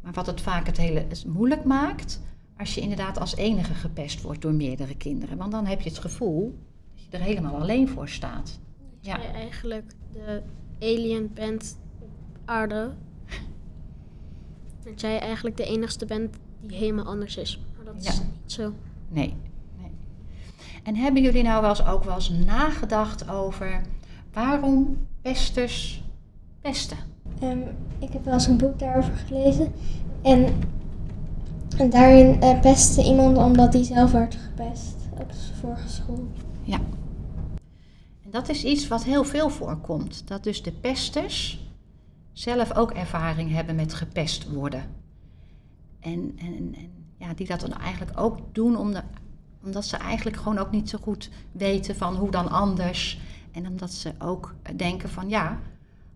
Maar 0.00 0.12
wat 0.12 0.26
het 0.26 0.40
vaak 0.40 0.66
het 0.66 0.76
hele 0.76 1.06
moeilijk 1.26 1.64
maakt, 1.64 2.22
als 2.58 2.74
je 2.74 2.80
inderdaad 2.80 3.18
als 3.18 3.36
enige 3.36 3.74
gepest 3.74 4.22
wordt 4.22 4.42
door 4.42 4.52
meerdere 4.54 4.96
kinderen. 4.96 5.36
Want 5.36 5.52
dan 5.52 5.66
heb 5.66 5.80
je 5.80 5.88
het 5.88 5.98
gevoel 5.98 6.58
dat 6.94 7.04
je 7.04 7.10
er 7.10 7.22
helemaal 7.24 7.60
alleen 7.60 7.88
voor 7.88 8.08
staat. 8.08 8.60
Ja. 9.00 9.16
Dat 9.16 9.24
je 9.24 9.30
eigenlijk 9.30 9.92
de 10.12 10.42
alien 10.80 11.30
bent 11.34 11.78
op 12.00 12.08
aarde. 12.44 12.94
Dat 14.84 15.00
jij 15.00 15.18
eigenlijk 15.18 15.56
de 15.56 15.64
enigste 15.64 16.06
bent 16.06 16.36
die 16.60 16.76
helemaal 16.76 17.04
anders 17.04 17.36
is. 17.36 17.60
Maar 17.76 17.84
dat 17.84 17.94
is 17.96 18.04
Ja. 18.04 18.12
niet 18.22 18.52
zo. 18.52 18.72
Nee. 19.08 19.34
En 20.84 20.96
hebben 20.96 21.22
jullie 21.22 21.42
nou 21.42 21.60
wel 21.60 21.70
eens 21.70 21.86
ook 21.86 22.04
wel 22.04 22.14
eens 22.14 22.30
nagedacht 22.30 23.30
over 23.30 23.80
waarom 24.32 25.06
pesters 25.22 26.04
pesten? 26.60 26.96
Ehm, 27.40 27.58
ik 27.98 28.12
heb 28.12 28.24
wel 28.24 28.34
eens 28.34 28.46
een 28.46 28.56
boek 28.56 28.78
daarover 28.78 29.12
gelezen. 29.26 29.72
En, 30.22 30.46
en 31.78 31.90
daarin 31.90 32.40
eh, 32.40 32.60
pestte 32.60 33.04
iemand 33.04 33.36
omdat 33.36 33.72
hij 33.72 33.82
zelf 33.82 34.12
werd 34.12 34.34
gepest. 34.34 34.94
Op 35.10 35.32
zijn 35.32 35.56
vorige 35.56 35.88
school. 35.88 36.28
Ja. 36.62 36.80
En 38.24 38.30
dat 38.30 38.48
is 38.48 38.64
iets 38.64 38.88
wat 38.88 39.04
heel 39.04 39.24
veel 39.24 39.48
voorkomt. 39.50 40.28
Dat 40.28 40.44
dus 40.44 40.62
de 40.62 40.72
pesters 40.72 41.68
zelf 42.32 42.74
ook 42.74 42.90
ervaring 42.90 43.52
hebben 43.52 43.74
met 43.74 43.94
gepest 43.94 44.50
worden. 44.50 44.84
En, 46.00 46.32
en, 46.36 46.74
en 46.74 46.90
ja, 47.18 47.34
die 47.34 47.46
dat 47.46 47.60
dan 47.60 47.72
eigenlijk 47.72 48.20
ook 48.20 48.38
doen 48.52 48.76
om 48.76 48.92
de, 48.92 49.02
omdat 49.64 49.84
ze 49.84 49.96
eigenlijk 49.96 50.36
gewoon 50.36 50.58
ook 50.58 50.70
niet 50.70 50.88
zo 50.88 50.98
goed 51.02 51.30
weten 51.52 51.96
van 51.96 52.16
hoe 52.16 52.30
dan 52.30 52.50
anders. 52.50 53.20
En 53.52 53.68
omdat 53.68 53.92
ze 53.92 54.12
ook 54.18 54.54
denken 54.76 55.08
van 55.08 55.28
ja, 55.28 55.60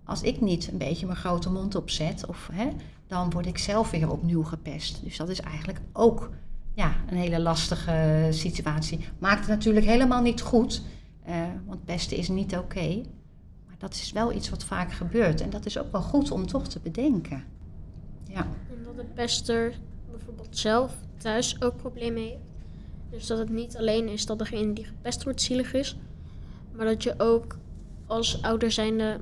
als 0.04 0.22
ik 0.22 0.40
niet 0.40 0.68
een 0.72 0.78
beetje 0.78 1.06
mijn 1.06 1.18
grote 1.18 1.50
mond 1.50 1.74
opzet, 1.74 2.26
of, 2.26 2.48
hè, 2.52 2.68
dan 3.06 3.30
word 3.30 3.46
ik 3.46 3.58
zelf 3.58 3.90
weer 3.90 4.10
opnieuw 4.10 4.42
gepest. 4.42 5.04
Dus 5.04 5.16
dat 5.16 5.28
is 5.28 5.40
eigenlijk 5.40 5.80
ook 5.92 6.30
ja, 6.74 6.96
een 7.08 7.16
hele 7.16 7.40
lastige 7.40 8.28
situatie. 8.30 9.00
Maakt 9.18 9.40
het 9.40 9.48
natuurlijk 9.48 9.86
helemaal 9.86 10.22
niet 10.22 10.40
goed, 10.40 10.82
eh, 11.24 11.36
want 11.66 11.84
pesten 11.84 12.16
is 12.16 12.28
niet 12.28 12.56
oké. 12.56 13.02
maar 13.66 13.76
dat 13.78 13.94
is 13.94 14.12
wel 14.12 14.32
iets 14.32 14.50
wat 14.50 14.64
vaak 14.64 14.92
gebeurt. 14.92 15.40
En 15.40 15.50
dat 15.50 15.66
is 15.66 15.78
ook 15.78 15.92
wel 15.92 16.02
goed 16.02 16.30
om 16.30 16.46
toch 16.46 16.68
te 16.68 16.80
bedenken. 16.80 17.44
Ja, 18.24 18.46
En 18.70 18.96
de 18.96 19.04
pester 19.04 19.78
bijvoorbeeld 20.10 20.58
zelf 20.58 20.92
thuis 21.16 21.62
ook 21.62 21.76
problemen 21.76 22.22
heeft. 22.22 22.47
Dus 23.10 23.26
dat 23.26 23.38
het 23.38 23.48
niet 23.50 23.76
alleen 23.76 24.08
is 24.08 24.26
dat 24.26 24.38
degene 24.38 24.72
die 24.72 24.84
gepest 24.84 25.24
wordt 25.24 25.42
zielig 25.42 25.72
is. 25.72 25.98
Maar 26.72 26.86
dat 26.86 27.02
je 27.02 27.14
ook 27.18 27.56
als 28.06 28.42
ouder 28.42 28.70
zijnde 28.70 29.20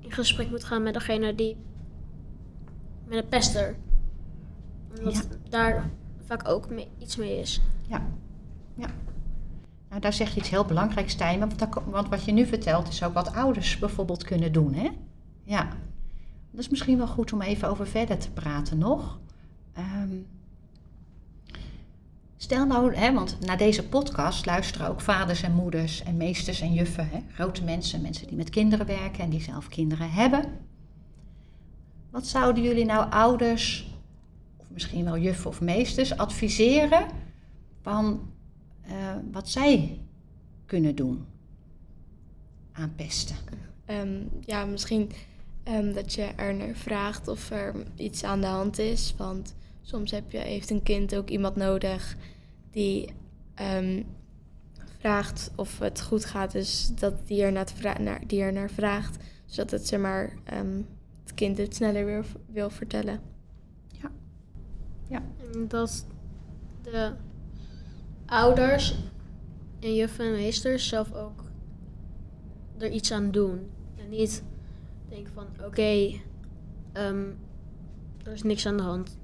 in 0.00 0.12
gesprek 0.12 0.50
moet 0.50 0.64
gaan 0.64 0.82
met 0.82 0.94
degene 0.94 1.34
die... 1.34 1.56
Met 3.06 3.18
de 3.22 3.28
pester. 3.28 3.76
Omdat 4.98 5.14
Ja. 5.14 5.22
daar 5.48 5.90
vaak 6.24 6.48
ook 6.48 6.70
mee- 6.70 6.88
iets 6.98 7.16
mee 7.16 7.38
is. 7.38 7.60
ja, 7.88 8.06
ja. 8.74 8.86
Nou, 9.88 10.00
daar 10.00 10.12
zeg 10.12 10.34
je 10.34 10.40
iets 10.40 10.48
heel 10.50 10.64
belangrijks, 10.64 11.14
Tijmen. 11.14 11.48
Want, 11.58 11.74
want 11.90 12.08
wat 12.08 12.24
je 12.24 12.32
nu 12.32 12.46
vertelt 12.46 12.88
is 12.88 13.02
ook 13.02 13.14
wat 13.14 13.34
ouders 13.34 13.78
bijvoorbeeld 13.78 14.24
kunnen 14.24 14.52
doen, 14.52 14.74
hè? 14.74 14.88
Ja. 15.44 15.68
Dat 16.50 16.60
is 16.60 16.68
misschien 16.68 16.96
wel 16.98 17.06
goed 17.06 17.32
om 17.32 17.42
even 17.42 17.68
over 17.68 17.86
verder 17.86 18.18
te 18.18 18.30
praten 18.30 18.78
nog. 18.78 19.18
Ehm, 19.72 20.08
stel 22.40 22.66
nou, 22.66 22.94
hè, 22.94 23.12
want 23.12 23.38
naar 23.40 23.58
deze 23.58 23.88
podcast 23.88 24.46
luisteren 24.46 24.88
ook 24.88 25.00
vaders 25.00 25.42
en 25.42 25.52
moeders 25.52 26.02
en 26.02 26.16
meesters 26.16 26.60
en 26.60 26.72
juffen. 26.72 27.08
Hè? 27.08 27.18
Grote 27.32 27.64
mensen, 27.64 28.02
mensen 28.02 28.26
die 28.26 28.36
met 28.36 28.50
kinderen 28.50 28.86
werken 28.86 29.24
en 29.24 29.30
die 29.30 29.40
zelf 29.40 29.68
kinderen 29.68 30.10
hebben. 30.10 30.44
Wat 32.10 32.26
zouden 32.26 32.62
jullie 32.62 32.84
nou 32.84 33.10
ouders, 33.10 33.94
of 34.56 34.66
misschien 34.70 35.04
wel 35.04 35.18
juffen 35.18 35.50
of 35.50 35.60
meesters, 35.60 36.16
adviseren 36.16 37.06
van 37.82 38.32
eh, 38.82 38.94
wat 39.32 39.48
zij 39.48 40.00
kunnen 40.66 40.94
doen 40.94 41.26
aan 42.72 42.92
pesten? 42.96 43.36
Ehm, 43.84 44.22
ja, 44.44 44.64
misschien 44.64 45.10
ehm, 45.62 45.92
dat 45.92 46.14
je 46.14 46.22
er 46.22 46.54
naar 46.54 46.74
vraagt 46.74 47.28
of 47.28 47.50
er 47.50 47.74
iets 47.96 48.24
aan 48.24 48.40
de 48.40 48.46
hand 48.46 48.78
is. 48.78 49.14
Want 49.16 49.54
soms 49.88 50.10
heb 50.10 50.30
je, 50.30 50.38
heeft 50.38 50.70
een 50.70 50.82
kind 50.82 51.16
ook 51.16 51.28
iemand 51.28 51.56
nodig 51.56 52.16
die 52.70 53.12
ehm, 53.54 54.02
vraagt 54.98 55.50
of 55.56 55.78
het 55.78 56.00
goed 56.00 56.24
gaat. 56.24 56.52
Dus 56.52 56.90
dat 56.94 57.26
die 57.26 57.42
er 57.42 57.52
naar, 57.52 57.66
naar, 58.00 58.20
die 58.26 58.40
er 58.40 58.52
naar 58.52 58.70
vraagt. 58.70 59.24
Zodat 59.46 59.70
het, 59.70 59.86
zeg 59.86 60.00
maar, 60.00 60.32
ehm, 60.44 60.82
het 61.22 61.34
kind 61.34 61.58
het 61.58 61.74
sneller 61.74 62.24
v- 62.24 62.34
wil 62.46 62.70
vertellen. 62.70 63.20
En 65.52 65.68
dat 65.68 66.06
de 66.82 67.12
ouders 68.26 68.94
en 69.80 69.94
juffen 69.94 70.24
en 70.24 70.32
meesters 70.32 70.88
zelf 70.88 71.12
ook 71.12 71.44
er 72.78 72.90
iets 72.90 73.12
aan 73.12 73.30
doen. 73.30 73.70
En 73.96 74.08
niet 74.08 74.42
denken 75.08 75.32
van 75.32 75.46
oké, 75.64 76.20
ehm, 76.92 77.24
er 78.24 78.32
is 78.32 78.42
niks 78.42 78.66
aan 78.66 78.76
de 78.76 78.82
hand. 78.82 79.16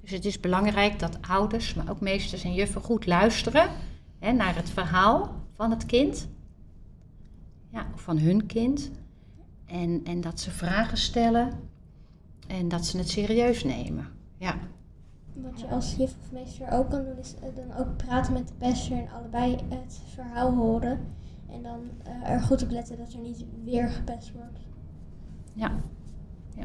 Dus 0.00 0.16
het 0.16 0.26
is 0.26 0.40
belangrijk 0.40 0.98
dat 0.98 1.18
ouders, 1.28 1.74
maar 1.74 1.90
ook 1.90 2.00
meesters 2.00 2.44
en 2.44 2.54
juffen 2.54 2.80
goed 2.80 3.06
luisteren 3.06 3.70
hè, 4.18 4.32
naar 4.32 4.56
het 4.56 4.70
verhaal 4.70 5.34
van 5.54 5.70
het 5.70 5.86
kind. 5.86 6.28
Ja, 7.70 7.86
of 7.94 8.00
van 8.00 8.18
hun 8.18 8.46
kind. 8.46 8.90
En, 9.66 10.00
en 10.04 10.20
dat 10.20 10.40
ze 10.40 10.50
vragen 10.50 10.98
stellen 10.98 11.52
en 12.46 12.68
dat 12.68 12.86
ze 12.86 12.98
het 12.98 13.08
serieus 13.08 13.64
nemen. 13.64 14.08
Ja, 14.36 14.58
wat 15.42 15.60
je 15.60 15.66
als 15.66 15.94
juf 15.94 16.14
of 16.20 16.32
meester 16.32 16.70
ook 16.70 16.90
kan 16.90 17.04
doen, 17.04 17.18
is 17.18 17.34
eh, 17.34 17.48
dan 17.54 17.76
ook 17.76 17.96
praten 17.96 18.32
met 18.32 18.48
de 18.48 18.54
pester 18.54 18.98
en 18.98 19.08
allebei 19.10 19.56
het 19.68 20.00
verhaal 20.14 20.54
horen. 20.54 21.00
En 21.50 21.62
dan 21.62 21.80
eh, 22.04 22.30
er 22.30 22.40
goed 22.40 22.62
op 22.62 22.70
letten 22.70 22.98
dat 22.98 23.12
er 23.12 23.20
niet 23.20 23.44
weer 23.64 23.88
gepest 23.88 24.32
wordt. 24.32 24.58
Ja. 25.54 25.76
ja. 26.54 26.64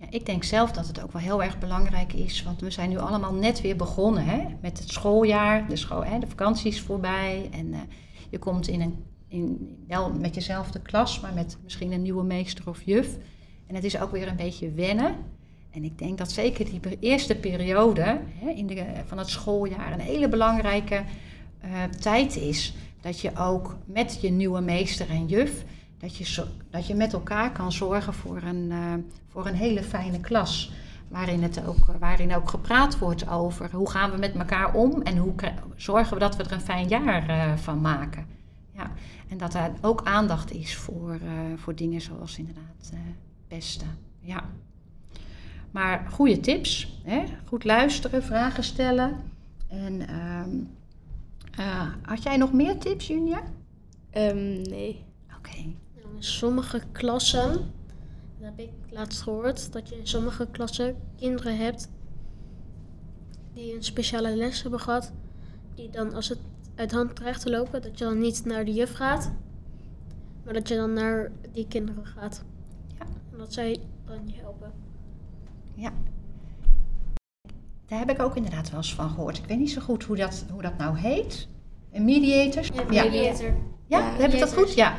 Ja, 0.00 0.06
ik 0.10 0.26
denk 0.26 0.44
zelf 0.44 0.72
dat 0.72 0.86
het 0.86 1.02
ook 1.02 1.12
wel 1.12 1.22
heel 1.22 1.42
erg 1.42 1.58
belangrijk 1.58 2.12
is, 2.12 2.42
want 2.42 2.60
we 2.60 2.70
zijn 2.70 2.90
nu 2.90 2.98
allemaal 2.98 3.34
net 3.34 3.60
weer 3.60 3.76
begonnen 3.76 4.24
hè, 4.24 4.44
met 4.60 4.78
het 4.78 4.88
schooljaar. 4.88 5.68
De, 5.68 5.76
school, 5.76 6.04
hè, 6.04 6.18
de 6.18 6.26
vakantie 6.26 6.70
is 6.70 6.80
voorbij 6.80 7.48
en 7.52 7.72
eh, 7.72 7.80
je 8.30 8.38
komt 8.38 8.68
in 8.68 8.80
een, 8.80 9.04
in, 9.28 9.76
wel 9.88 10.12
met 10.12 10.34
jezelfde 10.34 10.80
klas, 10.80 11.20
maar 11.20 11.34
met 11.34 11.56
misschien 11.62 11.92
een 11.92 12.02
nieuwe 12.02 12.24
meester 12.24 12.68
of 12.68 12.82
juf. 12.82 13.16
En 13.66 13.74
het 13.74 13.84
is 13.84 14.00
ook 14.00 14.10
weer 14.10 14.28
een 14.28 14.36
beetje 14.36 14.72
wennen. 14.72 15.16
En 15.70 15.84
ik 15.84 15.98
denk 15.98 16.18
dat 16.18 16.32
zeker 16.32 16.64
die 16.64 16.98
eerste 17.00 17.34
periode 17.34 18.20
hè, 18.34 18.50
in 18.50 18.66
de, 18.66 18.84
van 19.06 19.18
het 19.18 19.28
schooljaar 19.28 19.92
een 19.92 20.00
hele 20.00 20.28
belangrijke 20.28 21.02
eh, 21.60 21.82
tijd 22.00 22.36
is. 22.36 22.74
Dat 23.00 23.20
je 23.20 23.36
ook 23.36 23.76
met 23.84 24.18
je 24.20 24.30
nieuwe 24.30 24.60
meester 24.60 25.10
en 25.10 25.26
juf, 25.26 25.64
dat 25.98 26.16
je, 26.16 26.24
zo, 26.24 26.44
dat 26.70 26.86
je 26.86 26.94
met 26.94 27.12
elkaar 27.12 27.52
kan 27.52 27.72
zorgen 27.72 28.14
voor 28.14 28.42
een, 28.42 28.70
eh, 28.70 28.94
voor 29.28 29.46
een 29.46 29.54
hele 29.54 29.82
fijne 29.82 30.20
klas. 30.20 30.72
Waarin, 31.08 31.42
het 31.42 31.66
ook, 31.66 31.86
waarin 31.98 32.34
ook 32.34 32.50
gepraat 32.50 32.98
wordt 32.98 33.28
over 33.28 33.70
hoe 33.72 33.90
gaan 33.90 34.10
we 34.10 34.16
met 34.16 34.34
elkaar 34.34 34.74
om 34.74 35.02
en 35.02 35.16
hoe 35.16 35.34
zorgen 35.76 36.14
we 36.14 36.20
dat 36.20 36.36
we 36.36 36.42
er 36.42 36.52
een 36.52 36.60
fijn 36.60 36.88
jaar 36.88 37.28
eh, 37.28 37.56
van 37.56 37.80
maken. 37.80 38.26
Ja. 38.72 38.90
En 39.28 39.38
dat 39.38 39.54
er 39.54 39.72
ook 39.80 40.04
aandacht 40.04 40.52
is 40.52 40.76
voor, 40.76 41.12
eh, 41.12 41.30
voor 41.56 41.74
dingen 41.74 42.00
zoals 42.00 42.38
inderdaad 42.38 42.90
eh, 42.92 42.98
pesten. 43.48 43.98
Ja. 44.20 44.44
Maar 45.70 46.06
goede 46.10 46.40
tips. 46.40 47.00
Hè? 47.04 47.24
Goed 47.44 47.64
luisteren, 47.64 48.22
vragen 48.22 48.64
stellen. 48.64 49.16
En 49.68 50.08
ehm, 50.08 50.50
eh, 51.56 51.88
had 52.02 52.22
jij 52.22 52.36
nog 52.36 52.52
meer 52.52 52.78
tips, 52.78 53.06
Junia? 53.06 53.42
Ehm, 54.10 54.60
nee. 54.62 55.04
Oké. 55.36 55.56
In 56.18 56.24
sommige 56.24 56.82
klassen, 56.92 57.52
dat 58.38 58.50
heb 58.56 58.58
ik 58.58 58.70
laatst 58.90 59.22
gehoord, 59.22 59.72
dat 59.72 59.88
je 59.88 59.98
in 59.98 60.06
sommige 60.06 60.46
klassen 60.50 60.96
kinderen 61.16 61.56
hebt 61.56 61.88
die 63.52 63.74
een 63.74 63.84
speciale 63.84 64.36
les 64.36 64.62
hebben 64.62 64.80
gehad. 64.80 65.12
Die 65.74 65.90
dan 65.90 66.14
als 66.14 66.28
het 66.28 66.38
uit 66.74 66.92
hand 66.92 67.16
dreigt 67.16 67.40
te 67.40 67.50
lopen, 67.50 67.82
dat 67.82 67.98
je 67.98 68.04
dan 68.04 68.18
niet 68.18 68.44
naar 68.44 68.64
de 68.64 68.72
juf 68.72 68.92
gaat, 68.92 69.32
maar 70.44 70.54
dat 70.54 70.68
je 70.68 70.76
dan 70.76 70.92
naar 70.92 71.30
die 71.52 71.66
kinderen 71.68 72.06
gaat. 72.06 72.44
Ja. 72.98 73.06
En 73.32 73.38
dat 73.38 73.52
zij 73.52 73.80
dan 74.06 74.20
je 74.24 74.34
helpen. 74.40 74.72
Ja. 75.74 75.92
Daar 77.86 77.98
heb 77.98 78.10
ik 78.10 78.20
ook 78.20 78.36
inderdaad 78.36 78.70
wel 78.70 78.78
eens 78.78 78.94
van 78.94 79.10
gehoord. 79.10 79.38
Ik 79.38 79.44
weet 79.44 79.58
niet 79.58 79.70
zo 79.70 79.80
goed 79.80 80.04
hoe 80.04 80.16
dat, 80.16 80.44
hoe 80.50 80.62
dat 80.62 80.78
nou 80.78 80.98
heet. 80.98 81.48
Een 81.92 82.04
mediator? 82.04 82.64
Ja, 82.74 83.04
mediator. 83.04 83.54
ja 83.86 84.12
heb 84.12 84.32
ik 84.32 84.38
dat 84.38 84.54
goed? 84.54 84.74
Ja. 84.74 84.96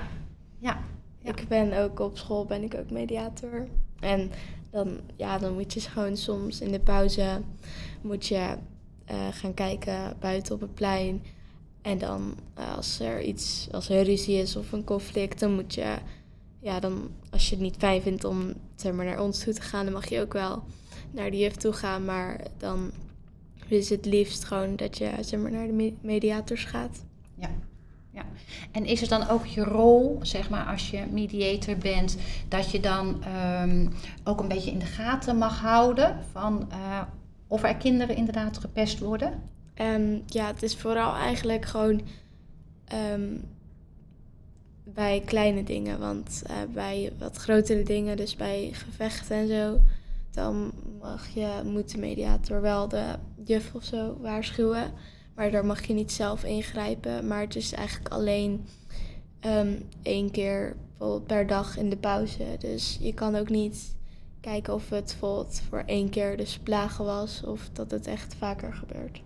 Ja. 0.59 0.79
Ja. 1.21 1.29
Ik 1.29 1.47
ben 1.47 1.73
ook 1.73 1.99
op 1.99 2.17
school 2.17 2.45
ben 2.45 2.63
ik 2.63 2.75
ook 2.75 2.91
mediator. 2.91 3.67
En 3.99 4.31
dan, 4.71 4.99
ja, 5.15 5.37
dan 5.37 5.53
moet 5.53 5.73
je 5.73 5.79
gewoon 5.79 6.17
soms 6.17 6.61
in 6.61 6.71
de 6.71 6.79
pauze 6.79 7.41
moet 8.01 8.25
je 8.25 8.55
eh, 9.05 9.27
gaan 9.31 9.53
kijken 9.53 10.15
buiten 10.19 10.55
op 10.55 10.61
het 10.61 10.73
plein. 10.73 11.23
En 11.81 11.97
dan 11.97 12.35
eh, 12.53 12.75
als 12.75 12.99
er 12.99 13.21
iets, 13.21 13.67
als 13.71 13.89
er 13.89 14.03
ruzie 14.03 14.37
is 14.37 14.55
of 14.55 14.71
een 14.71 14.83
conflict, 14.83 15.39
dan 15.39 15.53
moet 15.53 15.73
je, 15.73 15.95
ja, 16.59 16.79
dan 16.79 17.09
als 17.29 17.49
je 17.49 17.55
het 17.55 17.63
niet 17.63 17.75
fijn 17.77 18.01
vindt 18.01 18.23
om 18.23 18.53
zeg 18.75 18.93
maar, 18.93 19.05
naar 19.05 19.21
ons 19.21 19.43
toe 19.43 19.53
te 19.53 19.61
gaan, 19.61 19.83
dan 19.85 19.93
mag 19.93 20.09
je 20.09 20.21
ook 20.21 20.33
wel 20.33 20.63
naar 21.11 21.31
de 21.31 21.37
juf 21.37 21.55
toe 21.55 21.73
gaan. 21.73 22.05
Maar 22.05 22.41
dan 22.57 22.91
is 23.67 23.89
het 23.89 24.05
liefst 24.05 24.43
gewoon 24.43 24.75
dat 24.75 24.97
je 24.97 25.11
zeg 25.21 25.39
maar, 25.39 25.51
naar 25.51 25.67
de 25.67 25.73
me- 25.73 25.93
mediators 26.01 26.65
gaat. 26.65 27.03
En 28.71 28.85
is 28.85 29.01
het 29.01 29.09
dan 29.09 29.29
ook 29.29 29.45
je 29.45 29.63
rol, 29.63 30.19
zeg 30.21 30.49
maar, 30.49 30.65
als 30.65 30.89
je 30.89 31.05
mediator 31.11 31.77
bent, 31.77 32.17
dat 32.47 32.71
je 32.71 32.79
dan 32.79 33.23
ehm, 33.23 33.87
ook 34.23 34.39
een 34.39 34.47
beetje 34.47 34.71
in 34.71 34.79
de 34.79 34.85
gaten 34.85 35.37
mag 35.37 35.59
houden 35.59 36.19
van 36.31 36.67
eh, 36.71 37.01
of 37.47 37.63
er 37.63 37.75
kinderen 37.75 38.15
inderdaad 38.15 38.57
gepest 38.57 38.99
worden? 38.99 39.41
En 39.73 40.23
ja, 40.25 40.47
het 40.47 40.63
is 40.63 40.75
vooral 40.75 41.15
eigenlijk 41.15 41.65
gewoon 41.65 42.01
ehm, 42.85 43.35
bij 44.83 45.21
kleine 45.25 45.63
dingen. 45.63 45.99
Want 45.99 46.43
eh, 46.47 46.55
bij 46.73 47.11
wat 47.19 47.37
grotere 47.37 47.83
dingen, 47.83 48.17
dus 48.17 48.35
bij 48.35 48.69
gevechten 48.71 49.35
en 49.35 49.47
zo, 49.47 49.79
dan 50.31 50.71
mag 51.01 51.27
je, 51.27 51.61
moet 51.65 51.91
de 51.91 51.97
mediator 51.97 52.61
wel 52.61 52.87
de 52.87 53.15
juf 53.43 53.73
of 53.73 53.83
zo 53.83 54.17
waarschuwen. 54.21 54.91
Maar 55.39 55.51
daar 55.51 55.65
mag 55.65 55.85
je 55.85 55.93
niet 55.93 56.11
zelf 56.11 56.43
ingrijpen. 56.43 57.27
Maar 57.27 57.41
het 57.41 57.55
is 57.55 57.73
eigenlijk 57.73 58.09
alleen 58.13 58.65
ehm, 59.39 59.73
één 60.01 60.31
keer 60.31 60.75
per 61.25 61.47
dag 61.47 61.77
in 61.77 61.89
de 61.89 61.97
pauze. 61.97 62.55
Dus 62.59 62.97
je 63.01 63.13
kan 63.13 63.35
ook 63.35 63.49
niet 63.49 63.95
kijken 64.41 64.73
of 64.73 64.89
het 64.89 65.15
voor 65.69 65.83
één 65.85 66.09
keer 66.09 66.37
dus 66.37 66.59
plagen 66.59 67.05
was 67.05 67.43
of 67.43 67.69
dat 67.73 67.91
het 67.91 68.07
echt 68.07 68.35
vaker 68.35 68.73
gebeurt. 68.73 69.21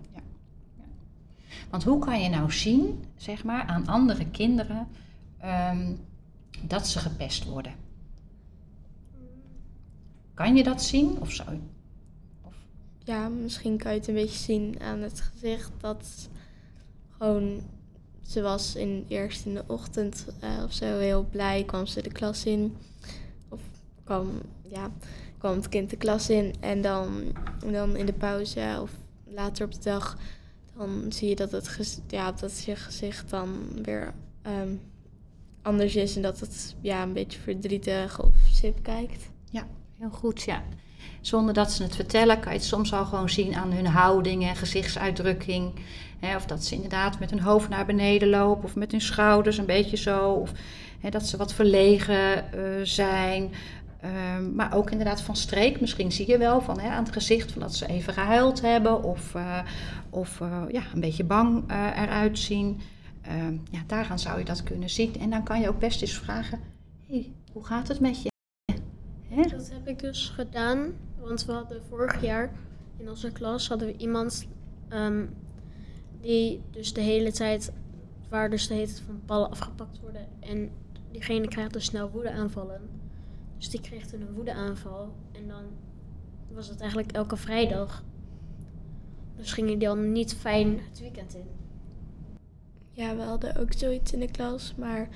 Want 1.69 1.84
hoe 1.84 1.99
kan 1.99 2.21
je 2.21 2.30
nou 2.30 2.52
zien, 2.52 3.04
zeg 3.15 3.43
maar, 3.43 3.63
aan 3.63 3.88
andere 3.88 4.26
kinderen 4.26 4.88
ehm, 5.38 5.95
dat 6.62 6.88
ze 6.88 6.99
gepest 6.99 7.45
worden? 7.45 7.73
Kan 10.34 10.56
je 10.56 10.63
dat 10.63 10.84
zien 10.84 11.19
of 11.19 11.32
zo? 11.32 11.43
Ja, 13.03 13.29
misschien 13.29 13.77
kan 13.77 13.91
je 13.91 13.99
het 13.99 14.07
een 14.07 14.13
beetje 14.13 14.39
zien 14.39 14.79
aan 14.79 14.99
het 14.99 15.21
gezicht 15.21 15.71
dat 15.77 16.29
gewoon 17.17 17.61
ze 18.21 18.41
was 18.41 18.75
in, 18.75 19.05
eerst 19.07 19.45
in 19.45 19.53
de 19.53 19.63
ochtend 19.67 20.25
eh, 20.39 20.63
of 20.63 20.73
zo 20.73 20.97
heel 20.97 21.25
blij, 21.31 21.63
kwam 21.63 21.85
ze 21.85 22.01
de 22.01 22.11
klas 22.11 22.45
in. 22.45 22.75
Of 23.49 23.61
kwam, 24.03 24.41
ja, 24.61 24.91
kwam 25.37 25.55
het 25.55 25.69
kind 25.69 25.89
de 25.89 25.97
klas 25.97 26.29
in 26.29 26.53
en 26.59 26.81
dan, 26.81 27.33
dan 27.71 27.95
in 27.95 28.05
de 28.05 28.13
pauze 28.13 28.79
of 28.81 28.91
later 29.23 29.65
op 29.65 29.73
de 29.73 29.79
dag, 29.79 30.17
dan 30.77 31.05
zie 31.09 31.29
je 31.29 31.35
dat, 31.35 31.51
het 31.51 32.01
ja, 32.07 32.31
dat 32.31 32.63
je 32.63 32.75
gezicht 32.75 33.29
dan 33.29 33.67
weer 33.81 34.13
ehm, 34.41 34.75
anders 35.61 35.95
is 35.95 36.15
en 36.15 36.21
dat 36.21 36.39
het 36.39 36.75
ja, 36.81 37.03
een 37.03 37.13
beetje 37.13 37.39
verdrietig 37.39 38.23
of 38.23 38.35
sip 38.51 38.83
kijkt. 38.83 39.31
Heel 40.03 40.11
goed, 40.11 40.41
ja. 40.41 40.63
Zonder 41.21 41.53
dat 41.53 41.71
ze 41.71 41.83
het 41.83 41.95
vertellen, 41.95 42.39
kan 42.39 42.51
je 42.51 42.57
het 42.57 42.67
soms 42.67 42.93
al 42.93 43.05
gewoon 43.05 43.29
zien 43.29 43.55
aan 43.55 43.71
hun 43.71 43.85
houding 43.85 44.43
en 44.43 44.55
gezichtsuitdrukking. 44.55 45.71
Hè, 46.19 46.35
of 46.35 46.45
dat 46.45 46.65
ze 46.65 46.75
inderdaad 46.75 47.19
met 47.19 47.29
hun 47.29 47.39
hoofd 47.39 47.69
naar 47.69 47.85
beneden 47.85 48.29
lopen 48.29 48.63
of 48.63 48.75
met 48.75 48.91
hun 48.91 49.01
schouders 49.01 49.57
een 49.57 49.65
beetje 49.65 49.97
zo. 49.97 50.31
Of 50.31 50.51
hè, 50.99 51.09
dat 51.09 51.27
ze 51.27 51.37
wat 51.37 51.53
verlegen 51.53 52.53
eh, 52.53 52.61
zijn. 52.83 53.51
Ehm, 54.01 54.55
maar 54.55 54.73
ook 54.73 54.91
inderdaad 54.91 55.21
van 55.21 55.35
streek. 55.35 55.81
Misschien 55.81 56.11
zie 56.11 56.27
je 56.27 56.37
wel 56.37 56.61
van, 56.61 56.79
hè, 56.79 56.89
aan 56.89 57.03
het 57.03 57.13
gezicht 57.13 57.51
van 57.51 57.61
dat 57.61 57.75
ze 57.75 57.87
even 57.87 58.13
gehuild 58.13 58.61
hebben. 58.61 59.03
Of, 59.03 59.35
eh, 59.35 59.59
of 60.09 60.41
eh, 60.41 60.61
ja, 60.71 60.81
een 60.93 60.99
beetje 60.99 61.23
bang 61.23 61.63
eruit 61.95 62.39
zien. 62.39 62.81
Ehm, 63.21 63.53
ja, 63.71 63.79
daaraan 63.87 64.19
zou 64.19 64.39
je 64.39 64.45
dat 64.45 64.63
kunnen 64.63 64.89
zien. 64.89 65.19
En 65.19 65.29
dan 65.29 65.43
kan 65.43 65.61
je 65.61 65.69
ook 65.69 65.79
best 65.79 66.01
eens 66.01 66.17
vragen, 66.17 66.59
hey, 67.07 67.31
hoe 67.51 67.65
gaat 67.65 67.87
het 67.87 67.99
met 67.99 68.23
je? 68.23 68.32
Hè? 69.33 69.41
Dat 69.41 69.71
heb 69.71 69.87
ik 69.87 69.99
dus 69.99 70.29
gedaan, 70.29 70.93
want 71.19 71.45
we 71.45 71.51
hadden 71.51 71.81
vorig 71.89 72.21
jaar 72.21 72.51
in 72.97 73.09
onze 73.09 73.31
klas 73.31 73.67
hadden 73.67 73.87
we 73.87 73.97
iemand 73.97 74.47
ehm, 74.89 75.25
die 76.21 76.61
dus 76.71 76.93
de 76.93 77.01
hele 77.01 77.31
tijd, 77.31 77.71
waar 78.29 78.49
dus 78.49 78.67
de 78.67 78.73
hele 78.73 78.85
tijd 78.85 79.01
van 79.05 79.21
ballen 79.25 79.49
afgepakt 79.49 79.99
worden 79.99 80.27
en 80.39 80.71
diegene 81.11 81.47
krijgt 81.47 81.73
dus 81.73 81.85
snel 81.85 82.09
woedeaanvallen. 82.09 82.81
Dus 83.57 83.69
die 83.69 83.81
kreeg 83.81 84.05
toen 84.07 84.21
een 84.21 84.33
woedeaanval 84.33 85.15
en 85.31 85.47
dan 85.47 85.63
was 86.51 86.67
het 86.67 86.79
eigenlijk 86.79 87.11
elke 87.11 87.37
vrijdag. 87.37 88.03
Dus 89.35 89.53
ging 89.53 89.67
hij 89.67 89.77
dan 89.77 90.11
niet 90.11 90.33
fijn 90.33 90.79
het 90.89 90.99
weekend 90.99 91.35
in. 91.35 91.47
Ja, 92.91 93.15
we 93.15 93.21
hadden 93.21 93.55
ook 93.55 93.73
zoiets 93.73 94.13
in 94.13 94.19
de 94.19 94.31
klas, 94.31 94.75
maar 94.75 95.09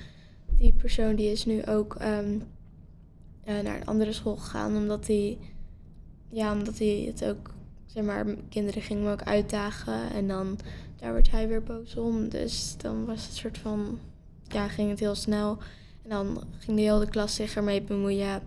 die 0.56 0.72
persoon 0.72 1.16
die 1.16 1.30
is 1.30 1.44
nu 1.44 1.66
ook 1.66 1.94
ehm, 1.94 2.38
eh, 3.48 3.60
naar 3.62 3.76
een 3.76 3.86
andere 3.86 4.12
school 4.12 4.36
gegaan, 4.36 4.76
omdat 4.76 5.06
hij, 5.06 5.38
ja, 6.28 6.52
omdat 6.52 6.78
hij 6.78 7.04
het 7.06 7.24
ook, 7.24 7.54
zeg 7.86 8.04
maar, 8.04 8.24
kinderen 8.48 8.82
gingen 8.82 9.02
hem 9.02 9.12
ook 9.12 9.22
uitdagen 9.22 10.10
en 10.12 10.28
dan 10.28 10.58
daar 10.96 11.12
werd 11.12 11.30
hij 11.30 11.48
weer 11.48 11.62
boos 11.62 11.96
om. 11.96 12.28
Dus 12.28 12.76
dan 12.76 13.04
was 13.04 13.26
het 13.26 13.34
soort 13.34 13.58
van, 13.58 13.98
ja, 14.48 14.68
ging 14.68 14.90
het 14.90 15.00
heel 15.00 15.14
snel 15.14 15.58
en 16.02 16.10
dan 16.10 16.42
ging 16.58 16.76
de 16.76 16.82
hele 16.82 17.08
klas 17.08 17.34
zich 17.34 17.56
ermee 17.56 17.82
bemoeien. 17.82 18.42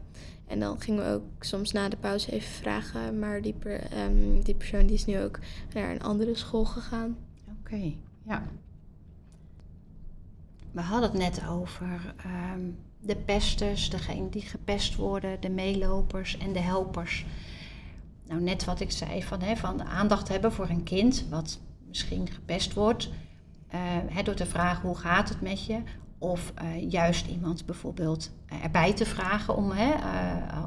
En 0.48 0.60
dan 0.60 0.82
gingen 0.82 1.04
we 1.06 1.12
ook 1.12 1.44
soms 1.44 1.72
na 1.72 1.90
de 1.90 1.98
pauze 1.98 2.32
even 2.32 2.52
vragen, 2.52 3.20
maar 3.20 3.42
die, 3.42 3.54
per- 3.54 3.92
ehm, 3.92 4.42
die 4.44 4.56
persoon 4.56 4.86
die 4.86 4.96
is 4.96 5.06
nu 5.06 5.20
ook 5.20 5.40
naar 5.74 5.92
een 5.92 6.02
andere 6.02 6.36
school 6.36 6.66
gegaan. 6.66 7.18
Oké, 7.60 7.94
ja. 8.26 8.44
We 10.72 10.82
hadden 10.82 11.10
het 11.10 11.20
net 11.20 11.48
over 11.50 12.14
ehm, 12.18 12.62
de 13.02 13.16
pesters, 13.16 13.90
degene 13.90 14.30
die 14.30 14.42
gepest 14.42 14.96
worden, 14.96 15.42
de 15.42 15.50
meelopers 15.50 16.38
en 16.38 16.54
de 16.54 16.60
helpers. 16.60 17.26
nou, 18.28 18.42
net 18.42 18.66
wat 18.66 18.80
ik 18.80 18.92
zei, 18.92 19.24
van, 19.24 19.42
hè, 19.42 19.56
van 19.56 19.84
aandacht 19.84 20.28
hebben 20.28 20.52
voor 20.52 20.70
een 20.70 20.84
kind 20.84 21.26
wat 21.30 21.60
misschien 21.88 22.28
gepest 22.32 22.74
wordt. 22.74 23.10
Uh, 23.74 23.80
hè, 24.08 24.24
door 24.24 24.34
te 24.34 24.46
vragen 24.46 24.88
hoe 24.88 24.98
gaat 24.98 25.30
het 25.30 25.42
met 25.42 25.66
je. 25.66 25.82
Of 26.18 26.54
uh, 26.62 26.92
juist 26.92 27.28
iemand 27.28 27.66
bijvoorbeeld 27.66 28.32
erbij 28.62 28.94
te 28.94 29.06
vragen 29.06 29.56
om, 29.56 29.72
hè, 29.72 29.94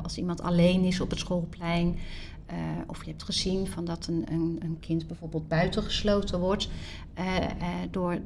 als 0.03 0.19
iemand 0.19 0.41
alleen 0.41 0.85
is 0.85 1.01
op 1.01 1.11
het 1.11 1.19
schoolplein. 1.19 1.99
of 2.87 3.05
je 3.05 3.11
hebt 3.11 3.23
gezien 3.23 3.67
van 3.67 3.85
dat 3.85 4.07
een, 4.07 4.25
een, 4.31 4.59
een 4.63 4.81
kind 4.81 5.07
bijvoorbeeld 5.07 5.49
buitengesloten 5.49 6.41
wordt. 6.41 6.69
door 7.91 8.19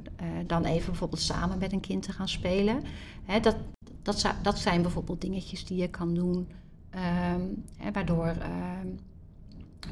dan 0.46 0.64
even 0.64 0.86
bijvoorbeeld 0.86 1.20
samen 1.20 1.58
met 1.58 1.72
een 1.72 1.80
kind 1.80 2.02
te 2.02 2.12
gaan 2.12 2.28
spelen. 2.28 2.82
Hè, 3.24 3.40
dat, 3.40 3.56
dat, 4.16 4.34
dat 4.42 4.58
zijn 4.58 4.82
bijvoorbeeld 4.82 5.20
dingetjes 5.20 5.64
die 5.64 5.78
je 5.78 5.88
kan 5.88 6.14
doen. 6.14 6.48
Ehm, 6.90 7.40
hè, 7.76 7.92
waardoor, 7.92 8.26
ehm, 8.26 8.86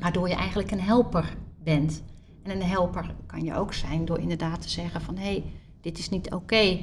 waardoor 0.00 0.28
je 0.28 0.34
eigenlijk 0.34 0.70
een 0.70 0.80
helper 0.80 1.36
bent. 1.62 2.02
En 2.42 2.50
een 2.50 2.62
helper 2.62 3.14
kan 3.26 3.44
je 3.44 3.54
ook 3.54 3.74
zijn 3.74 4.04
door 4.04 4.18
inderdaad 4.18 4.62
te 4.62 4.68
zeggen 4.68 5.00
van 5.00 5.16
hé, 5.16 5.22
hey, 5.22 5.44
dit 5.80 5.98
is 5.98 6.08
niet 6.08 6.32
oké. 6.32 6.78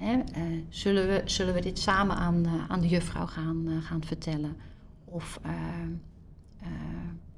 Uh, 0.00 0.16
zullen, 0.68 1.06
we, 1.06 1.22
zullen 1.24 1.54
we 1.54 1.60
dit 1.60 1.78
samen 1.78 2.16
aan, 2.16 2.46
uh, 2.46 2.52
aan 2.68 2.80
de 2.80 2.88
juffrouw 2.88 3.26
gaan, 3.26 3.64
uh, 3.66 3.82
gaan 3.82 4.04
vertellen? 4.04 4.56
Of 5.04 5.40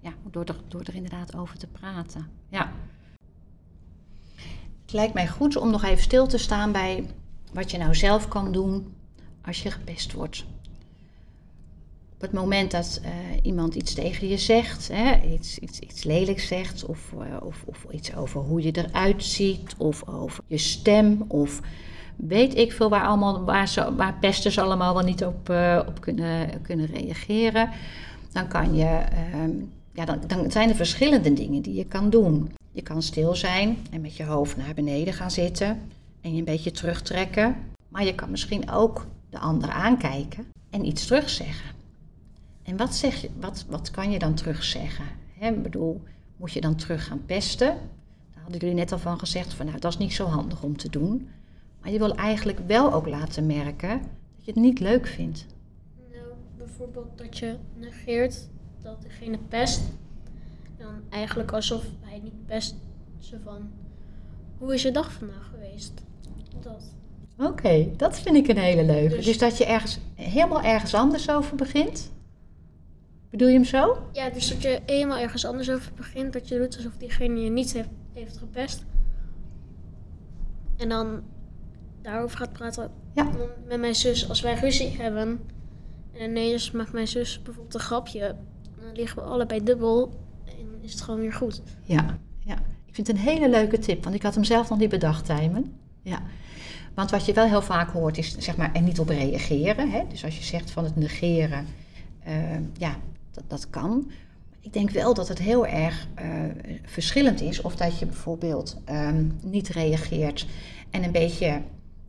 ja, 0.01 0.13
door, 0.31 0.45
er, 0.45 0.57
door 0.69 0.81
er 0.81 0.95
inderdaad 0.95 1.37
over 1.37 1.59
te 1.59 1.67
praten. 1.67 2.27
Ja. 2.49 2.73
Het 4.81 4.93
lijkt 4.93 5.15
mij 5.15 5.29
goed 5.29 5.57
om 5.57 5.71
nog 5.71 5.85
even 5.85 6.03
stil 6.03 6.27
te 6.27 6.39
staan 6.39 6.73
bij 6.73 7.07
wat 7.53 7.71
je 7.71 7.79
nou 7.79 7.95
zelf 7.95 8.29
kan 8.29 8.53
doen 8.53 8.95
als 9.45 9.63
je 9.63 9.71
gepest 9.71 10.13
wordt. 10.13 10.45
Op 12.15 12.21
het 12.21 12.33
moment 12.33 12.71
dat 12.71 13.01
uh, 13.05 13.11
iemand 13.43 13.75
iets 13.75 13.95
tegen 13.95 14.29
je 14.29 14.39
zegt, 14.39 14.89
hè, 14.93 15.21
iets, 15.33 15.59
iets, 15.59 15.79
iets 15.79 16.05
lelijks 16.05 16.47
zegt, 16.47 16.85
of, 16.85 17.13
uh, 17.15 17.37
of, 17.43 17.63
of 17.67 17.87
iets 17.91 18.15
over 18.15 18.41
hoe 18.41 18.63
je 18.63 18.73
eruit 18.73 19.25
ziet, 19.25 19.75
of 19.79 20.09
over 20.09 20.45
je 20.47 20.59
stem, 20.59 21.25
of 21.29 21.61
weet 22.17 22.57
ik 22.57 22.73
veel 22.73 22.89
waar, 22.89 23.07
allemaal, 23.07 23.45
waar, 23.45 23.95
waar 23.97 24.15
pesters 24.21 24.59
allemaal 24.59 24.95
wel 24.95 25.05
niet 25.05 25.25
op, 25.25 25.51
uh, 25.51 25.83
op 25.87 26.01
kunnen, 26.01 26.63
kunnen 26.63 26.87
reageren, 26.87 27.71
dan, 28.33 28.49
kan 28.49 28.75
je, 28.75 29.03
ja, 29.93 30.05
dan, 30.05 30.21
dan 30.27 30.51
zijn 30.51 30.69
er 30.69 30.77
verschillende 30.77 31.33
dingen 31.33 31.63
die 31.63 31.75
je 31.75 31.85
kan 31.85 32.11
doen. 32.11 32.51
Je 32.73 32.83
kan 32.83 33.03
stil 33.03 33.35
zijn 33.35 33.77
en 33.91 34.01
met 34.01 34.17
je 34.17 34.25
hoofd 34.25 34.57
naar 34.57 34.75
beneden 34.75 35.13
gaan 35.13 35.31
zitten 35.31 35.81
en 36.21 36.33
je 36.33 36.39
een 36.39 36.45
beetje 36.45 36.71
terugtrekken. 36.71 37.57
Maar 37.89 38.05
je 38.05 38.15
kan 38.15 38.31
misschien 38.31 38.71
ook 38.71 39.07
de 39.31 39.39
ander 39.39 39.71
aankijken 39.71 40.47
en 40.71 40.85
iets 40.85 41.07
terugzeggen. 41.07 41.75
En 42.63 42.77
wat, 42.77 42.95
zeg 42.95 43.21
je, 43.21 43.31
wat, 43.41 43.65
wat 43.69 43.91
kan 43.91 44.11
je 44.11 44.19
dan 44.19 44.35
terugzeggen? 44.35 45.05
Ik 45.41 45.63
bedoel, 45.63 46.03
moet 46.37 46.53
je 46.53 46.61
dan 46.61 46.75
terug 46.75 47.07
gaan 47.07 47.25
pesten? 47.27 47.69
Daar 48.35 48.43
hadden 48.43 48.61
jullie 48.61 48.75
net 48.75 48.93
al 48.93 48.99
van 48.99 49.19
gezegd, 49.19 49.55
van 49.55 49.67
nou 49.67 49.79
dat 49.79 49.93
is 49.93 49.99
niet 49.99 50.13
zo 50.13 50.27
handig 50.27 50.63
om 50.63 50.77
te 50.77 50.91
doen. 50.91 51.29
Maar 51.81 51.93
je 51.93 51.99
wil 51.99 52.15
eigenlijk 52.15 52.59
wel 52.67 52.93
ook 52.93 53.07
laten 53.07 53.47
merken 53.47 53.99
dat 54.37 54.45
je 54.45 54.51
het 54.53 54.61
niet 54.61 54.81
leuk 54.81 55.07
vindt. 55.07 55.47
Nou, 56.13 56.25
bijvoorbeeld 56.57 57.19
dat 57.19 57.39
je 57.39 57.57
negeert 57.77 58.49
dat 58.83 59.03
degene 59.03 59.39
pest. 59.39 59.83
Dan 60.79 60.95
eigenlijk 61.09 61.53
alsof 61.53 61.85
hij 62.01 62.21
niet 62.23 62.47
pest. 62.47 62.75
Zo 63.19 63.37
van, 63.45 63.71
hoe 64.59 64.75
is 64.75 64.83
je 64.83 64.91
dag 64.91 65.13
vandaag 65.13 65.51
geweest? 65.51 65.93
Dat. 66.61 66.95
Oké, 67.41 67.49
okay, 67.49 67.93
dat 67.97 68.21
vind 68.21 68.37
ik 68.37 68.49
een 68.49 68.59
hele 68.59 68.85
leuke. 68.85 69.15
Dus, 69.15 69.25
dus, 69.25 69.39
dat 69.39 69.59
je 69.59 69.65
ergens 69.65 69.99
helemaal 70.15 70.63
ergens 70.63 70.95
anders 70.95 71.31
over 71.31 71.57
begint? 71.57 72.13
Bedoel 73.31 73.49
je 73.49 73.55
hem 73.55 73.65
zo? 73.65 73.99
Ja, 74.13 74.31
dus 74.31 74.49
dat 74.49 74.63
je 74.63 74.81
helemaal 74.87 75.19
ergens 75.19 75.45
anders 75.45 75.71
over 75.71 75.93
begint. 75.95 76.33
Dat 76.33 76.49
je 76.49 76.59
doet 76.59 76.77
alsof 76.77 76.97
diegene 76.97 77.41
je 77.41 77.51
niet 77.51 77.73
heeft, 77.73 77.89
heeft 78.13 78.37
gepest. 78.37 78.85
En 80.77 80.89
dan 80.89 81.23
daarover 82.03 82.39
gaat 82.39 82.53
praten 82.53 82.91
ja. 83.15 83.31
met 83.67 83.81
mijn 83.81 83.95
zus. 83.95 84.29
Als 84.29 84.41
wij 84.41 84.55
ruzie 84.55 84.97
hebben 84.99 85.41
en 86.13 86.31
ineens 86.31 86.71
maakt 86.71 86.93
mijn 86.93 87.09
zus 87.09 87.43
bijvoorbeeld 87.43 87.75
een 87.75 87.81
grapje. 87.81 88.37
Dan 88.81 88.93
liggen 88.95 89.23
we 89.23 89.29
allebei 89.29 89.65
dubbel 89.65 90.13
en 90.45 90.79
is 90.81 90.93
het 90.93 91.01
gewoon 91.01 91.21
weer 91.21 91.33
goed. 91.33 91.63
Ja, 91.83 92.19
ja. 92.39 92.55
ik 92.87 92.95
vind 92.95 93.07
het 93.07 93.17
een 93.17 93.23
hele 93.23 93.49
leuke 93.49 93.79
tip. 93.79 94.03
Want 94.05 94.15
ik 94.15 94.23
had 94.23 94.35
hem 94.35 94.45
zelf 94.45 94.69
nog 94.69 94.79
niet 94.79 94.91
bedacht, 94.91 95.25
Tijmen. 95.25 95.75
Ja. 96.03 96.23
Want 96.95 97.11
wat 97.11 97.27
je 97.27 97.33
wel 97.33 97.47
heel 97.47 97.63
vaak 97.63 97.91
hoort 97.91 98.19
is 98.19 98.39
zeg 98.39 98.57
maar, 98.57 98.75
er 98.75 98.83
niet 98.83 99.01
op 99.01 99.09
reageren. 99.09 99.91
Hè? 99.91 100.03
Dus 100.09 100.25
als 100.25 100.39
je 100.39 100.45
zegt 100.45 100.71
van 100.71 100.85
het 100.85 100.97
negeren, 100.97 101.67
uh, 102.29 102.35
ja, 102.77 102.97
dat, 103.31 103.45
dat 103.47 103.71
kan. 103.71 104.11
Ik 104.61 104.73
denk 104.73 104.91
wel 104.91 105.15
dat 105.15 105.29
het 105.29 105.39
heel 105.39 105.67
erg 105.67 106.07
uh, 106.23 106.27
verschillend 106.85 107.41
is 107.41 107.61
of 107.61 107.77
dat 107.77 107.99
je 107.99 108.07
bijvoorbeeld 108.07 108.77
um, 108.91 109.39
niet 109.43 109.69
reageert 109.69 110.47
en 110.91 111.05
een 111.05 111.13
beetje 111.13 111.63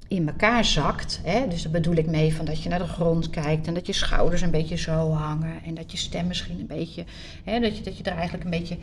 in 0.08 0.28
elkaar 0.28 0.66
zakt. 0.66 1.22
Hè? 1.24 1.48
Dus 1.48 1.64
daar 1.64 1.72
bedoel 1.72 1.96
ik 1.96 2.08
mee 2.08 2.36
van 2.36 2.46
dat 2.46 2.64
je 2.64 2.70
naar 2.70 2.80
de 2.80 2.88
grond 2.88 3.30
kijkt 3.30 3.68
en 3.68 3.74
dat 3.74 3.88
je 3.88 3.94
schouders 3.94 4.42
een 4.42 4.52
beetje 4.52 4.78
zo 4.78 5.12
hangen 5.12 5.64
en 5.64 5.74
dat 5.74 5.92
je 5.92 5.98
stem 5.98 6.28
misschien 6.28 6.60
een 6.60 6.68
beetje, 6.68 7.06
hè, 7.44 7.60
dat, 7.60 7.78
je, 7.78 7.84
dat 7.84 7.98
je 7.98 8.04
er 8.04 8.14
eigenlijk 8.14 8.44
een 8.44 8.60
beetje 8.60 8.78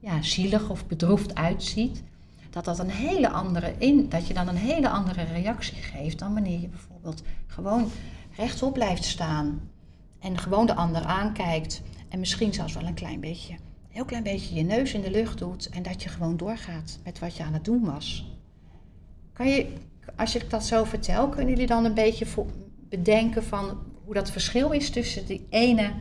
ja, 0.00 0.22
zielig 0.22 0.70
of 0.70 0.86
bedroefd 0.86 1.34
uitziet 1.34 2.02
dat 2.52 2.64
dat 2.64 2.78
een 2.78 2.90
hele 2.90 3.30
andere 3.30 3.74
in, 3.78 4.08
dat 4.08 4.26
je 4.26 4.34
dan 4.34 4.48
een 4.48 4.56
hele 4.56 4.88
andere 4.88 5.22
reactie 5.22 5.76
geeft 5.76 6.18
dan 6.18 6.34
wanneer 6.34 6.60
je 6.60 6.68
bijvoorbeeld 6.68 7.22
gewoon 7.46 7.90
rechtop 8.36 8.72
blijft 8.72 9.04
staan 9.04 9.60
en 10.18 10.38
gewoon 10.38 10.66
de 10.66 10.74
ander 10.74 11.02
aankijkt 11.02 11.82
en 12.08 12.18
misschien 12.18 12.54
zelfs 12.54 12.72
wel 12.72 12.86
een 12.86 12.94
klein 12.94 13.20
beetje, 13.20 13.54
heel 13.88 14.04
klein 14.04 14.22
beetje 14.22 14.54
je 14.54 14.62
neus 14.62 14.94
in 14.94 15.00
de 15.00 15.10
lucht 15.10 15.38
doet 15.38 15.68
en 15.68 15.82
dat 15.82 16.02
je 16.02 16.08
gewoon 16.08 16.36
doorgaat 16.36 16.98
met 17.04 17.18
wat 17.18 17.36
je 17.36 17.42
aan 17.42 17.52
het 17.52 17.64
doen 17.64 17.84
was. 17.84 18.30
Kan 19.32 19.48
je, 19.48 19.72
als 20.16 20.36
ik 20.36 20.50
dat 20.50 20.64
zo 20.64 20.84
vertel, 20.84 21.28
kunnen 21.28 21.50
jullie 21.50 21.66
dan 21.66 21.84
een 21.84 21.94
beetje 21.94 22.26
bedenken 22.88 23.44
van 23.44 23.78
hoe 24.04 24.14
dat 24.14 24.30
verschil 24.30 24.70
is 24.70 24.90
tussen 24.90 25.26
die 25.26 25.46
ene 25.50 25.92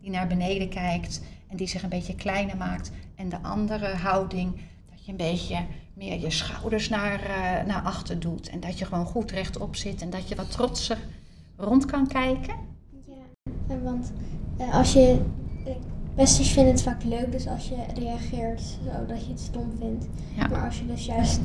die 0.00 0.10
naar 0.10 0.26
beneden 0.26 0.68
kijkt 0.68 1.22
en 1.48 1.56
die 1.56 1.66
zich 1.66 1.82
een 1.82 1.88
beetje 1.88 2.14
kleiner 2.14 2.56
maakt 2.56 2.90
en 3.14 3.28
de 3.28 3.42
andere 3.42 3.94
houding 3.94 4.52
dat 4.90 5.04
je 5.04 5.10
een 5.10 5.16
beetje 5.16 5.64
meer 5.98 6.20
je 6.20 6.30
schouders 6.30 6.88
naar, 6.88 7.20
uh, 7.20 7.66
naar 7.66 7.82
achter 7.82 8.20
doet. 8.20 8.48
En 8.48 8.60
dat 8.60 8.78
je 8.78 8.84
gewoon 8.84 9.06
goed 9.06 9.30
rechtop 9.30 9.76
zit 9.76 10.02
en 10.02 10.10
dat 10.10 10.28
je 10.28 10.34
wat 10.34 10.50
trotser 10.50 10.98
rond 11.56 11.84
kan 11.84 12.06
kijken. 12.06 12.54
Ja, 13.68 13.78
want 13.82 14.12
uh, 14.60 14.74
als 14.74 14.92
je. 14.92 15.20
Pesters 16.14 16.50
vinden 16.50 16.72
het 16.72 16.82
vaak 16.82 17.04
leuk, 17.04 17.32
dus 17.32 17.46
als 17.46 17.68
je 17.68 17.76
reageert 17.94 18.60
zo 18.60 19.06
dat 19.06 19.24
je 19.24 19.30
het 19.30 19.40
stom 19.40 19.72
vindt. 19.78 20.06
Ja. 20.36 20.48
Maar 20.48 20.64
als 20.64 20.78
je 20.78 20.86
dus 20.86 21.06
juist 21.06 21.40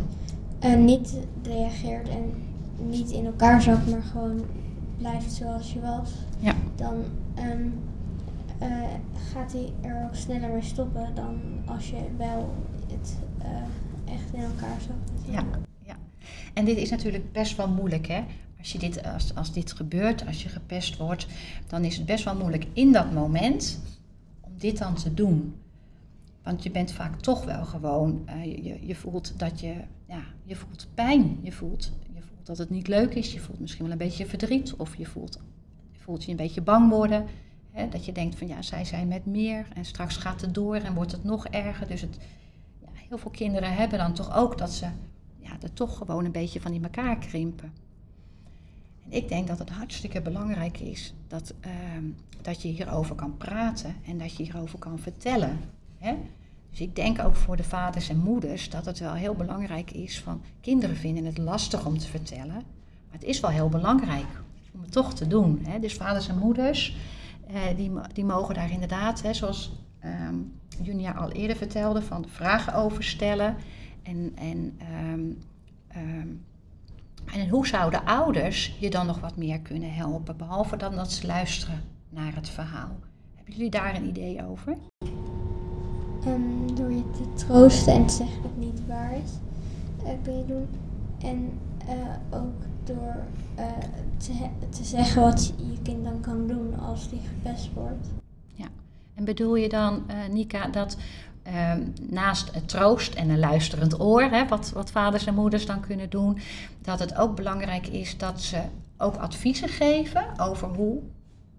uh, 0.63 0.75
niet 0.75 1.17
reageert 1.43 2.09
en 2.09 2.33
niet 2.89 3.11
in 3.11 3.25
elkaar 3.25 3.61
zakt, 3.61 3.89
maar 3.89 4.01
gewoon 4.01 4.45
blijft 4.97 5.31
zoals 5.31 5.73
je 5.73 5.81
was, 5.81 6.11
ja. 6.39 6.53
dan 6.75 6.93
um, 7.39 7.73
gaat 9.33 9.51
hij 9.51 9.73
er 9.81 10.03
ook 10.05 10.15
sneller 10.15 10.49
mee 10.49 10.61
stoppen 10.61 11.11
dan 11.15 11.39
als 11.65 11.89
je 11.89 12.01
wel 12.17 12.53
het 12.87 13.17
echt 14.13 14.33
in 14.33 14.41
elkaar 14.41 14.81
zo. 14.81 14.91
Ja, 15.31 15.45
ja. 15.85 15.97
En 16.53 16.65
dit 16.65 16.77
is 16.77 16.89
natuurlijk 16.89 17.31
best 17.31 17.55
wel 17.55 17.67
moeilijk, 17.67 18.07
hè? 18.07 18.23
Als, 18.57 18.71
je 18.71 18.79
dit, 18.79 19.03
als, 19.03 19.35
als 19.35 19.53
dit 19.53 19.71
gebeurt, 19.71 20.25
als 20.25 20.43
je 20.43 20.49
gepest 20.49 20.97
wordt, 20.97 21.27
dan 21.67 21.83
is 21.83 21.97
het 21.97 22.05
best 22.05 22.23
wel 22.23 22.35
moeilijk 22.35 22.65
in 22.73 22.91
dat 22.91 23.11
moment 23.11 23.81
om 24.41 24.51
dit 24.57 24.77
dan 24.77 24.95
te 24.95 25.13
doen. 25.13 25.55
Want 26.43 26.63
je 26.63 26.71
bent 26.71 26.91
vaak 26.91 27.21
toch 27.21 27.45
wel 27.45 27.65
gewoon, 27.65 28.29
uh, 28.29 28.45
je, 28.45 28.87
je 28.87 28.95
voelt 28.95 29.39
dat 29.39 29.59
je, 29.59 29.73
ja, 30.07 30.23
je 30.43 30.55
voelt 30.55 30.87
pijn. 30.93 31.39
Je 31.41 31.51
voelt, 31.51 31.91
je 32.13 32.21
voelt 32.21 32.45
dat 32.45 32.57
het 32.57 32.69
niet 32.69 32.87
leuk 32.87 33.13
is. 33.13 33.33
Je 33.33 33.39
voelt 33.39 33.59
misschien 33.59 33.83
wel 33.83 33.91
een 33.91 33.97
beetje 33.97 34.25
verdriet. 34.25 34.75
Of 34.75 34.95
je 34.95 35.05
voelt, 35.05 35.39
je, 35.91 35.99
voelt 35.99 36.23
je 36.23 36.31
een 36.31 36.37
beetje 36.37 36.61
bang 36.61 36.89
worden. 36.89 37.25
Hè, 37.71 37.89
dat 37.89 38.05
je 38.05 38.11
denkt 38.11 38.35
van 38.35 38.47
ja, 38.47 38.61
zij 38.61 38.85
zijn 38.85 39.07
met 39.07 39.25
meer. 39.25 39.67
En 39.73 39.85
straks 39.85 40.17
gaat 40.17 40.41
het 40.41 40.53
door 40.53 40.75
en 40.75 40.93
wordt 40.93 41.11
het 41.11 41.23
nog 41.23 41.47
erger. 41.47 41.87
Dus 41.87 42.01
het, 42.01 42.17
heel 43.13 43.21
veel 43.21 43.47
kinderen 43.47 43.75
hebben 43.75 43.97
dan 43.99 44.13
toch 44.13 44.35
ook 44.35 44.57
dat 44.57 44.71
ze 44.71 44.85
ja, 45.39 45.51
er 45.61 45.73
toch 45.73 45.97
gewoon 45.97 46.25
een 46.25 46.31
beetje 46.31 46.61
van 46.61 46.73
in 46.73 46.83
elkaar 46.83 47.17
krimpen. 47.17 47.73
En 49.05 49.11
ik 49.11 49.27
denk 49.27 49.47
dat 49.47 49.59
het 49.59 49.69
hartstikke 49.69 50.21
belangrijk 50.21 50.79
is 50.79 51.13
dat, 51.27 51.53
uh, 51.65 51.71
dat 52.41 52.61
je 52.61 52.67
hierover 52.67 53.15
kan 53.15 53.37
praten 53.37 53.95
en 54.05 54.17
dat 54.17 54.35
je 54.35 54.43
hierover 54.43 54.79
kan 54.79 54.99
vertellen. 54.99 55.59
Hè? 55.97 56.15
Dus 56.69 56.79
ik 56.79 56.95
denk 56.95 57.19
ook 57.19 57.35
voor 57.35 57.55
de 57.55 57.63
vaders 57.63 58.09
en 58.09 58.17
moeders 58.17 58.69
dat 58.69 58.85
het 58.85 58.99
wel 58.99 59.13
heel 59.13 59.35
belangrijk 59.35 59.91
is 59.91 60.19
van 60.19 60.41
kinderen 60.61 60.95
vinden 60.95 61.25
het 61.25 61.37
lastig 61.37 61.85
om 61.85 61.97
te 61.97 62.07
vertellen, 62.07 62.53
maar 62.55 62.63
het 63.19 63.23
is 63.23 63.39
wel 63.39 63.51
heel 63.51 63.69
belangrijk 63.69 64.41
om 64.73 64.81
het 64.81 64.91
toch 64.91 65.13
te 65.13 65.27
doen. 65.27 65.59
Hè? 65.63 65.79
Dus 65.79 65.93
vaders 65.93 66.27
en 66.27 66.37
moeders, 66.37 66.95
eh, 67.47 67.61
die, 67.75 67.91
die 68.13 68.25
mogen 68.25 68.55
daar 68.55 68.71
inderdaad, 68.71 69.21
hè, 69.21 69.33
zoals 69.33 69.71
um, 70.03 70.53
Junia 70.83 71.11
al 71.11 71.31
eerder 71.31 71.57
vertelde, 71.57 72.01
van 72.01 72.25
vragen 72.27 72.75
over 72.75 73.03
stellen. 73.03 73.55
En, 74.03 74.31
en, 74.35 74.79
um, 75.13 75.37
um, 75.95 76.45
en 77.33 77.49
hoe 77.49 77.67
zouden 77.67 78.05
ouders 78.05 78.75
je 78.79 78.89
dan 78.89 79.05
nog 79.05 79.19
wat 79.19 79.37
meer 79.37 79.59
kunnen 79.59 79.93
helpen, 79.93 80.37
behalve 80.37 80.77
dan 80.77 80.95
dat 80.95 81.11
ze 81.11 81.27
luisteren 81.27 81.81
naar 82.09 82.35
het 82.35 82.49
verhaal? 82.49 82.99
Hebben 83.35 83.53
jullie 83.53 83.69
daar 83.69 83.95
een 83.95 84.07
idee 84.07 84.47
over? 84.47 84.77
ehm, 86.25 86.75
door 86.75 86.91
je 86.91 87.03
te 87.11 87.45
troosten 87.45 87.93
en 87.93 88.05
te 88.05 88.13
zeggen 88.13 88.41
dat 88.41 88.51
het 88.51 88.59
niet 88.59 88.87
waar 88.87 89.13
is, 89.23 89.31
eh, 90.05 90.13
kun 90.23 90.37
je 90.37 90.45
doen. 90.45 90.67
En 91.17 91.59
eh, 91.87 92.39
ook 92.39 92.61
door 92.83 93.15
eh, 93.55 93.65
te, 94.17 94.33
te 94.69 94.83
zeggen 94.83 95.21
wat 95.21 95.53
je 95.57 95.81
kind 95.81 96.03
dan 96.03 96.19
kan 96.21 96.47
doen 96.47 96.79
als 96.79 97.09
die 97.09 97.21
gepest 97.27 97.73
wordt. 97.73 98.22
En 99.13 99.25
bedoel 99.25 99.55
je 99.55 99.69
dan, 99.69 100.03
eh, 100.07 100.15
Nika, 100.31 100.67
dat 100.67 100.97
ehm, 101.43 101.81
naast 102.09 102.53
het 102.53 102.67
troost 102.67 103.13
en 103.13 103.29
een 103.29 103.39
luisterend 103.39 103.99
oor, 103.99 104.21
hè, 104.21 104.47
wat, 104.47 104.71
wat 104.71 104.91
vaders 104.91 105.25
en 105.25 105.33
moeders 105.33 105.65
dan 105.65 105.79
kunnen 105.79 106.09
doen, 106.09 106.37
dat 106.81 106.99
het 106.99 107.15
ook 107.15 107.35
belangrijk 107.35 107.87
is 107.87 108.17
dat 108.17 108.41
ze 108.41 108.61
ook 108.97 109.15
adviezen 109.15 109.69
geven 109.69 110.39
over 110.39 110.67
hoe, 110.67 110.99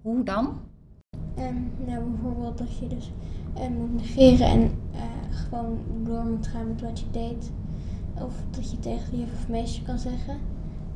hoe 0.03 0.25
dan? 0.25 0.61
Ehm, 1.37 1.55
nou, 1.87 2.11
bijvoorbeeld 2.11 2.59
dat 2.59 2.79
je 2.79 2.87
dus 2.87 3.11
eh, 3.55 3.69
moet 3.69 3.95
negeren 3.95 4.47
en 4.47 4.71
eh, 4.93 5.37
gewoon 5.49 5.79
door 6.03 6.25
moet 6.25 6.47
gaan 6.47 6.69
met 6.69 6.81
wat 6.81 6.99
je 6.99 7.07
deed. 7.11 7.51
Of 8.15 8.33
dat 8.51 8.71
je 8.71 8.79
tegen 8.79 9.11
de 9.11 9.19
juf 9.19 9.33
of 9.33 9.49
meester 9.49 9.83
kan 9.83 9.99
zeggen. 9.99 10.39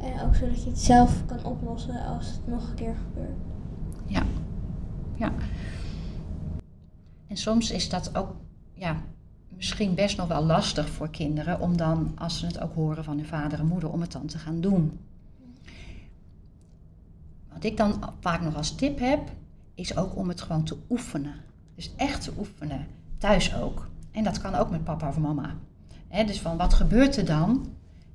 En 0.01 0.21
ook 0.27 0.35
zodat 0.35 0.62
je 0.62 0.68
het 0.68 0.79
zelf 0.79 1.27
kan 1.27 1.44
oplossen 1.44 2.07
als 2.07 2.27
het 2.27 2.47
nog 2.47 2.68
een 2.68 2.75
keer 2.75 2.94
gebeurt. 3.07 3.38
Ja. 4.07 4.23
ja. 5.14 5.33
En 7.29 7.37
soms 7.37 7.71
is 7.71 7.88
dat 7.88 8.17
ook 8.17 8.35
ja, 8.75 8.97
misschien 9.49 9.95
best 9.95 10.17
nog 10.17 10.29
wel 10.29 10.45
lastig 10.45 10.88
voor 10.88 11.11
kinderen 11.11 11.61
om 11.61 11.77
dan, 11.77 12.12
als 12.19 12.38
ze 12.38 12.47
het 12.47 12.61
ook 12.61 12.75
horen 12.75 13.05
van 13.05 13.17
hun 13.17 13.27
vader 13.27 13.59
en 13.59 13.67
moeder, 13.67 13.91
om 13.91 14.01
het 14.01 14.12
dan 14.12 14.27
te 14.27 14.38
gaan 14.38 14.61
doen. 14.61 14.99
Wat 17.53 17.64
ik 17.64 17.77
dan 17.77 18.12
vaak 18.21 18.41
nog 18.41 18.57
als 18.57 18.75
tip 18.75 18.99
heb, 18.99 19.31
is 19.75 19.97
ook 19.97 20.17
om 20.17 20.29
het 20.29 20.41
gewoon 20.41 20.64
te 20.64 20.77
oefenen. 20.91 21.35
Dus 21.75 21.95
echt 21.97 22.23
te 22.23 22.33
oefenen, 22.38 22.87
thuis 23.19 23.55
ook. 23.55 23.88
En 24.11 24.25
dat 24.25 24.41
kan 24.41 24.55
ook 24.55 24.71
met 24.71 24.85
papa 24.85 25.09
of 25.09 25.19
mama. 25.19 25.55
Dus 26.27 26.41
van 26.41 26.57
wat 26.57 26.75
gebeurt 26.75 27.17
er 27.17 27.25
dan 27.25 27.67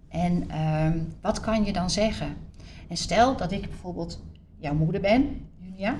en 0.09 0.49
ehm, 0.49 0.99
wat 1.21 1.39
kan 1.39 1.63
je 1.63 1.73
dan 1.73 1.89
zeggen? 1.89 2.35
En 2.87 2.97
stel 2.97 3.37
dat 3.37 3.51
ik 3.51 3.61
bijvoorbeeld 3.61 4.21
jouw 4.57 4.73
moeder 4.73 5.01
ben, 5.01 5.49
Julia, 5.57 5.95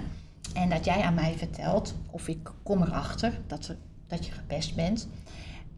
en 0.53 0.69
dat 0.69 0.85
jij 0.85 1.01
aan 1.01 1.13
mij 1.13 1.33
vertelt, 1.37 1.95
of 2.11 2.27
ik 2.27 2.51
kom 2.63 2.81
erachter 2.81 3.39
dat, 3.47 3.75
dat 4.07 4.25
je 4.25 4.31
gepest 4.31 4.75
bent, 4.75 5.07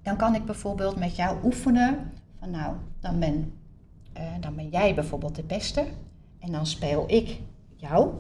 dan 0.02 0.18
kan 0.18 0.36
ik 0.36 0.46
bijvoorbeeld 0.46 0.96
met 0.96 1.16
jou 1.16 1.38
oefenen 1.44 2.12
van 2.40 2.50
nou, 2.50 2.76
dan 3.00 3.20
ben, 3.20 3.54
eh, 4.14 4.24
dan 4.40 4.56
ben 4.56 4.70
jij 4.70 4.96
bijvoorbeeld 4.96 5.36
de 5.36 5.44
pester 5.44 5.86
en 6.40 6.52
dan 6.52 6.66
speel 6.66 7.04
ik 7.08 7.40
jou. 7.76 8.14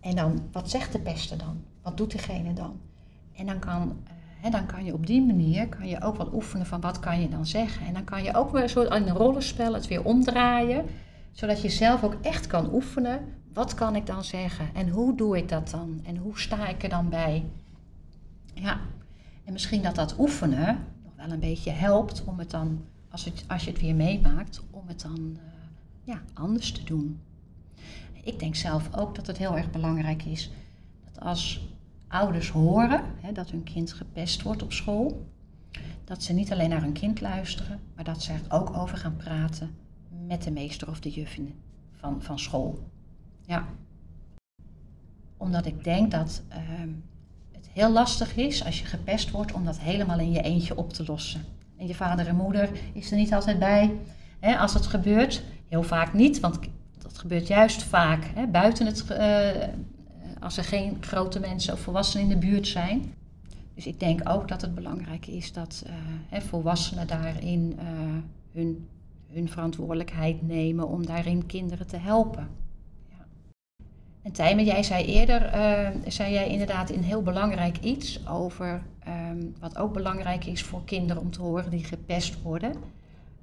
En 0.00 0.16
dan, 0.16 0.48
wat 0.52 0.70
zegt 0.70 0.92
de 0.92 0.98
pester 0.98 1.38
dan? 1.38 1.64
Wat 1.82 1.96
doet 1.96 2.12
degene 2.12 2.52
dan? 2.52 2.80
En 3.34 3.46
dan 3.46 3.58
kan, 3.58 3.96
eh, 4.04 4.12
hè, 4.40 4.50
dan 4.50 4.66
kan 4.66 4.84
je 4.84 4.92
op 4.92 5.06
die 5.06 5.22
manier 5.22 5.68
kan 5.68 5.88
je 5.88 6.02
ook 6.02 6.16
wat 6.16 6.32
oefenen 6.32 6.66
van 6.66 6.80
wat 6.80 6.98
kan 7.00 7.20
je 7.20 7.28
dan 7.28 7.46
zeggen. 7.46 7.86
En 7.86 7.92
dan 7.92 8.04
kan 8.04 8.22
je 8.22 8.34
ook 8.34 8.52
weer 8.52 8.68
zo 8.68 8.82
in 8.82 8.92
een 8.92 9.16
rollenspel 9.16 9.74
het 9.74 9.86
weer 9.86 10.04
omdraaien, 10.04 10.84
zodat 11.32 11.62
je 11.62 11.68
zelf 11.68 12.04
ook 12.04 12.16
echt 12.22 12.46
kan 12.46 12.74
oefenen. 12.74 13.20
Wat 13.56 13.74
kan 13.74 13.96
ik 13.96 14.06
dan 14.06 14.24
zeggen? 14.24 14.74
En 14.74 14.88
hoe 14.88 15.16
doe 15.16 15.36
ik 15.36 15.48
dat 15.48 15.70
dan? 15.70 16.00
En 16.04 16.16
hoe 16.16 16.38
sta 16.38 16.68
ik 16.68 16.82
er 16.82 16.88
dan 16.88 17.08
bij? 17.08 17.44
Ja, 18.54 18.80
en 19.44 19.52
misschien 19.52 19.82
dat 19.82 19.94
dat 19.94 20.18
oefenen 20.18 20.84
nog 21.04 21.12
wel 21.16 21.30
een 21.30 21.40
beetje 21.40 21.70
helpt 21.70 22.24
om 22.24 22.38
het 22.38 22.50
dan, 22.50 22.84
als, 23.10 23.24
het, 23.24 23.44
als 23.48 23.64
je 23.64 23.70
het 23.70 23.80
weer 23.80 23.94
meemaakt, 23.94 24.62
om 24.70 24.82
het 24.86 25.00
dan 25.00 25.36
eh, 25.36 25.42
ja, 26.04 26.22
anders 26.32 26.72
te 26.72 26.84
doen. 26.84 27.20
Ik 28.22 28.38
denk 28.38 28.54
zelf 28.54 28.96
ook 28.96 29.14
dat 29.14 29.26
het 29.26 29.38
heel 29.38 29.56
erg 29.56 29.70
belangrijk 29.70 30.24
is 30.24 30.50
dat 31.04 31.24
als 31.24 31.68
ouders 32.08 32.50
horen 32.50 33.04
hè, 33.20 33.32
dat 33.32 33.50
hun 33.50 33.62
kind 33.62 33.92
gepest 33.92 34.42
wordt 34.42 34.62
op 34.62 34.72
school, 34.72 35.26
dat 36.04 36.22
ze 36.22 36.32
niet 36.32 36.52
alleen 36.52 36.70
naar 36.70 36.82
hun 36.82 36.92
kind 36.92 37.20
luisteren, 37.20 37.80
maar 37.94 38.04
dat 38.04 38.22
ze 38.22 38.32
er 38.32 38.40
ook 38.48 38.76
over 38.76 38.98
gaan 38.98 39.16
praten 39.16 39.70
met 40.26 40.42
de 40.42 40.50
meester 40.50 40.88
of 40.88 41.00
de 41.00 41.10
juf 41.10 41.38
van, 41.92 42.22
van 42.22 42.38
school. 42.38 42.94
Ja. 43.46 43.64
Omdat 45.36 45.66
ik 45.66 45.84
denk 45.84 46.10
dat 46.10 46.42
ehm, 46.48 46.88
het 47.52 47.68
heel 47.72 47.90
lastig 47.90 48.36
is 48.36 48.64
als 48.64 48.80
je 48.80 48.86
gepest 48.86 49.30
wordt 49.30 49.52
om 49.52 49.64
dat 49.64 49.78
helemaal 49.78 50.18
in 50.18 50.32
je 50.32 50.42
eentje 50.42 50.76
op 50.76 50.92
te 50.92 51.04
lossen. 51.06 51.44
En 51.76 51.86
je 51.86 51.94
vader 51.94 52.26
en 52.26 52.36
moeder 52.36 52.70
is 52.92 53.10
er 53.10 53.16
niet 53.16 53.34
altijd 53.34 53.58
bij. 53.58 53.90
Als 54.58 54.74
het 54.74 54.86
gebeurt, 54.86 55.42
heel 55.68 55.82
vaak 55.82 56.12
niet, 56.12 56.40
want 56.40 56.58
dat 56.98 57.18
gebeurt 57.18 57.46
juist 57.46 57.82
vaak 57.82 58.50
buiten 58.52 58.86
het, 58.86 59.10
eh, 59.10 59.68
als 60.40 60.56
er 60.56 60.64
geen 60.64 60.96
grote 61.00 61.40
mensen 61.40 61.72
of 61.72 61.80
volwassenen 61.80 62.30
in 62.30 62.40
de 62.40 62.46
buurt 62.46 62.66
zijn. 62.66 63.14
Dus 63.74 63.86
ik 63.86 64.00
denk 64.00 64.28
ook 64.28 64.48
dat 64.48 64.60
het 64.60 64.74
belangrijk 64.74 65.26
is 65.26 65.52
dat 65.52 65.84
eh, 66.30 66.40
volwassenen 66.40 67.06
daarin 67.06 67.74
eh, 67.78 67.86
hun, 68.52 68.88
hun 69.32 69.48
verantwoordelijkheid 69.48 70.42
nemen 70.42 70.88
om 70.88 71.06
daarin 71.06 71.46
kinderen 71.46 71.86
te 71.86 71.96
helpen. 71.96 72.48
En 74.26 74.32
Tijmen, 74.32 74.64
jij 74.64 74.82
zei 74.82 75.04
eerder, 75.04 75.42
eh, 75.42 75.88
zei 76.06 76.32
jij 76.32 76.48
inderdaad 76.48 76.90
een 76.90 77.02
heel 77.02 77.22
belangrijk 77.22 77.78
iets 77.78 78.28
over 78.28 78.82
ehm, 78.98 79.44
wat 79.60 79.78
ook 79.78 79.92
belangrijk 79.92 80.44
is 80.44 80.62
voor 80.62 80.84
kinderen 80.84 81.22
om 81.22 81.30
te 81.30 81.42
horen 81.42 81.70
die 81.70 81.84
gepest 81.84 82.42
worden. 82.42 82.74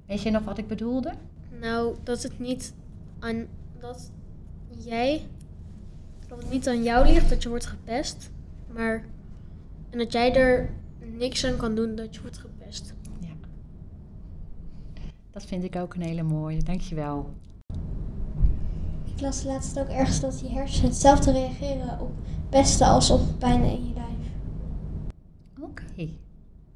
Weet 0.06 0.22
je 0.22 0.30
nog 0.30 0.44
wat 0.44 0.58
ik 0.58 0.66
bedoelde? 0.66 1.12
Nou, 1.60 1.96
dat 2.02 2.22
het 2.22 2.38
niet 2.38 2.74
aan 3.18 3.46
dat 3.80 4.10
jij 4.78 5.20
dat 6.28 6.38
het 6.38 6.50
niet 6.50 6.68
aan 6.68 6.82
jou 6.82 7.06
ligt 7.06 7.28
dat 7.28 7.42
je 7.42 7.48
wordt 7.48 7.66
gepest, 7.66 8.30
maar 8.72 9.04
en 9.90 9.98
dat 9.98 10.12
jij 10.12 10.34
er 10.34 10.70
niks 11.16 11.44
aan 11.44 11.56
kan 11.56 11.74
doen 11.74 11.94
dat 11.94 12.14
je 12.14 12.20
wordt 12.20 12.38
gepest. 12.38 12.94
Ja. 13.20 13.34
Dat 15.30 15.44
vind 15.44 15.64
ik 15.64 15.76
ook 15.76 15.94
een 15.94 16.02
hele 16.02 16.22
mooie, 16.22 16.62
dankjewel. 16.62 17.34
Ik 19.24 19.30
las 19.30 19.44
laatst 19.44 19.78
ook 19.78 19.88
ergens 19.88 20.20
dat 20.20 20.40
je 20.40 20.48
hersenen 20.48 20.90
hetzelfde 20.90 21.32
reageren 21.32 22.00
op 22.00 22.12
pesten 22.48 22.86
als 22.86 23.10
op 23.10 23.20
pijn 23.38 23.62
in 23.62 23.88
je 23.88 23.94
lijf. 23.94 24.30
Oké, 25.60 26.08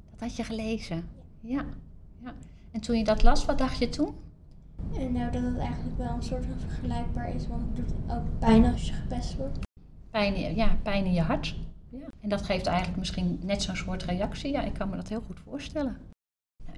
dat 0.09 0.19
had 0.19 0.35
je 0.35 0.43
gelezen. 0.43 1.09
Ja. 1.39 1.65
ja. 2.23 2.33
En 2.71 2.81
toen 2.81 2.97
je 2.97 3.03
dat 3.03 3.23
las, 3.23 3.45
wat 3.45 3.57
dacht 3.57 3.77
je 3.77 3.89
toen? 3.89 4.15
En 4.97 5.11
nou 5.11 5.31
dat 5.31 5.41
het 5.43 5.57
eigenlijk 5.57 5.97
wel 5.97 6.09
een 6.15 6.23
soort 6.23 6.45
van 6.45 6.59
vergelijkbaar 6.59 7.35
is, 7.35 7.47
want 7.47 7.61
het 7.61 7.75
doet 7.75 7.95
ook 8.11 8.39
pijn 8.39 8.65
als 8.65 8.87
je 8.87 8.93
gepest 8.93 9.35
wordt. 9.35 9.59
Pijn, 10.09 10.35
in- 10.35 10.55
ja, 10.55 10.77
pijn 10.83 11.05
in 11.05 11.13
je 11.13 11.21
hart. 11.21 11.55
Ja. 11.89 12.07
En 12.19 12.29
dat 12.29 12.41
geeft 12.41 12.65
eigenlijk 12.65 12.97
misschien 12.97 13.39
net 13.43 13.61
zo'n 13.61 13.75
soort 13.75 14.03
reactie. 14.03 14.51
Ja, 14.51 14.61
ik 14.61 14.73
kan 14.73 14.89
me 14.89 14.95
dat 14.95 15.07
heel 15.07 15.21
goed 15.21 15.39
voorstellen. 15.39 15.97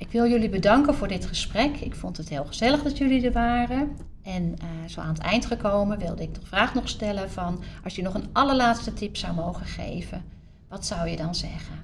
Ik 0.02 0.12
wil 0.12 0.30
jullie 0.30 0.50
bedanken 0.50 0.96
voor 0.96 1.08
dit 1.08 1.26
gesprek. 1.26 1.78
Ik 1.78 1.96
vond 1.96 2.18
het 2.18 2.30
heel 2.30 2.46
gezellig 2.46 2.84
dat 2.84 2.98
jullie 2.98 3.26
er 3.26 3.32
waren. 3.32 3.98
En 4.24 4.56
eh, 4.58 4.68
zo 4.88 5.00
aan 5.00 5.14
het 5.14 5.22
eind 5.22 5.46
gekomen 5.46 5.98
wilde 5.98 6.24
ik 6.24 6.36
de 6.36 6.46
vraag 6.46 6.74
nog 6.74 6.90
stellen 6.90 7.30
van... 7.30 7.64
als 7.84 7.96
je 7.96 8.02
nog 8.02 8.14
een 8.14 8.30
allerlaatste 8.32 8.94
tip 8.94 9.18
zou 9.18 9.34
mogen 9.34 9.66
geven, 9.66 10.24
wat 10.70 10.86
zou 10.86 11.10
je 11.10 11.18
dan 11.18 11.36
zeggen? 11.36 11.76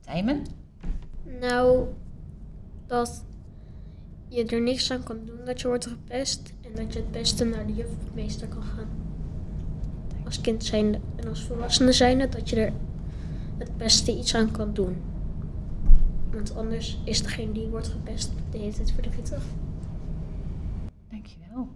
Tijmen? 0.00 0.46
Nou, 1.40 1.86
dat 2.86 3.24
je 4.28 4.44
er 4.44 4.60
niks 4.60 4.90
aan 4.90 5.02
kan 5.02 5.18
doen 5.24 5.44
dat 5.44 5.60
je 5.60 5.68
wordt 5.68 5.86
gepest 5.86 6.52
en 6.60 6.70
dat 6.74 6.92
je 6.92 6.98
het 6.98 7.10
beste 7.10 7.44
naar 7.44 7.66
de 7.66 7.74
juf 7.74 7.86
of 7.86 8.14
meester 8.14 8.48
kan 8.48 8.62
gaan. 8.62 8.88
Als 10.24 10.40
kind 10.40 10.64
zijnde 10.64 11.00
en 11.16 11.28
als 11.28 11.42
volwassene 11.42 11.92
zijnde 11.92 12.28
dat 12.28 12.48
je 12.50 12.56
er 12.56 12.72
het 13.58 13.76
beste 13.76 14.18
iets 14.18 14.34
aan 14.34 14.50
kan 14.50 14.74
doen. 14.74 15.07
Want 16.38 16.56
anders 16.56 16.98
is 17.04 17.22
degene 17.22 17.52
die 17.52 17.66
wordt 17.66 17.88
gepest 17.88 18.30
de 18.50 18.58
hele 18.58 18.72
tijd 18.72 18.92
verdrietig. 18.92 19.42
Dankjewel. 21.10 21.68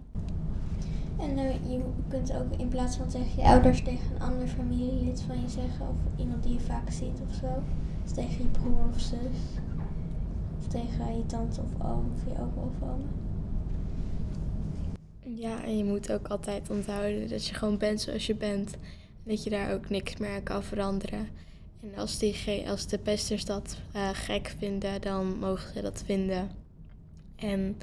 En 1.19 1.37
eh, 1.37 1.71
je 1.71 1.81
kunt 2.07 2.33
ook 2.33 2.55
in 2.57 2.67
plaats 2.67 2.97
van 2.97 3.07
tegen 3.07 3.41
je 3.41 3.47
ouders 3.47 3.83
tegen 3.83 4.15
een 4.15 4.21
ander 4.21 4.47
familielid 4.47 5.21
van 5.21 5.41
je 5.41 5.49
zeggen, 5.49 5.87
of 5.87 6.19
iemand 6.19 6.43
die 6.43 6.53
je 6.53 6.59
vaak 6.59 6.91
ziet 6.91 7.19
of 7.29 7.35
zo. 7.35 7.63
Dus 8.03 8.13
tegen 8.13 8.43
je 8.43 8.49
broer 8.49 8.87
of 8.93 8.99
zus. 8.99 9.39
Of 10.59 10.67
tegen 10.67 11.17
je 11.17 11.25
tante 11.25 11.61
of 11.61 11.85
oom 11.85 12.11
of 12.15 12.23
je 12.25 12.41
opa 12.41 12.61
of 12.61 12.89
oma. 12.89 13.09
Ja, 15.19 15.63
en 15.63 15.77
je 15.77 15.83
moet 15.83 16.11
ook 16.11 16.27
altijd 16.27 16.69
onthouden 16.69 17.29
dat 17.29 17.47
je 17.47 17.53
gewoon 17.53 17.77
bent 17.77 18.01
zoals 18.01 18.25
je 18.25 18.35
bent. 18.35 18.73
En 19.23 19.29
dat 19.31 19.43
je 19.43 19.49
daar 19.49 19.73
ook 19.73 19.89
niks 19.89 20.17
meer 20.17 20.29
aan 20.29 20.43
kan 20.43 20.63
veranderen. 20.63 21.27
En 21.83 21.95
als, 21.95 22.17
die, 22.17 22.69
als 22.69 22.87
de 22.87 22.97
pesters 22.97 23.45
dat 23.45 23.77
eh, 23.91 24.09
gek 24.13 24.55
vinden, 24.57 25.01
dan 25.01 25.39
mogen 25.39 25.73
ze 25.73 25.81
dat 25.81 26.03
vinden. 26.05 26.49
En 27.35 27.77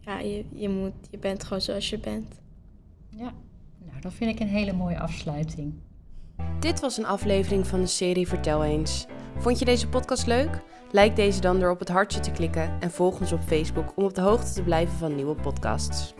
ja, 0.00 0.18
je, 0.18 0.44
je, 0.52 0.68
moet, 0.68 0.92
je 1.10 1.18
bent 1.18 1.44
gewoon 1.44 1.60
zoals 1.60 1.90
je 1.90 1.98
bent. 1.98 2.40
Ja, 3.08 3.32
nou, 3.78 4.00
dat 4.00 4.12
vind 4.12 4.30
ik 4.30 4.40
een 4.40 4.48
hele 4.48 4.72
mooie 4.72 4.98
afsluiting. 4.98 5.74
Dit 6.60 6.80
was 6.80 6.98
een 6.98 7.06
aflevering 7.06 7.66
van 7.66 7.80
de 7.80 7.86
serie 7.86 8.28
Vertel 8.28 8.64
eens. 8.64 9.06
Vond 9.38 9.58
je 9.58 9.64
deze 9.64 9.88
podcast 9.88 10.26
leuk? 10.26 10.62
Like 10.92 11.14
deze 11.14 11.40
dan 11.40 11.60
door 11.60 11.70
op 11.70 11.78
het 11.78 11.88
hartje 11.88 12.20
te 12.20 12.30
klikken 12.30 12.80
en 12.80 12.90
volg 12.90 13.20
ons 13.20 13.32
op 13.32 13.42
Facebook 13.42 13.92
om 13.96 14.04
op 14.04 14.14
de 14.14 14.20
hoogte 14.20 14.52
te 14.52 14.62
blijven 14.62 14.96
van 14.96 15.14
nieuwe 15.14 15.34
podcasts. 15.34 16.14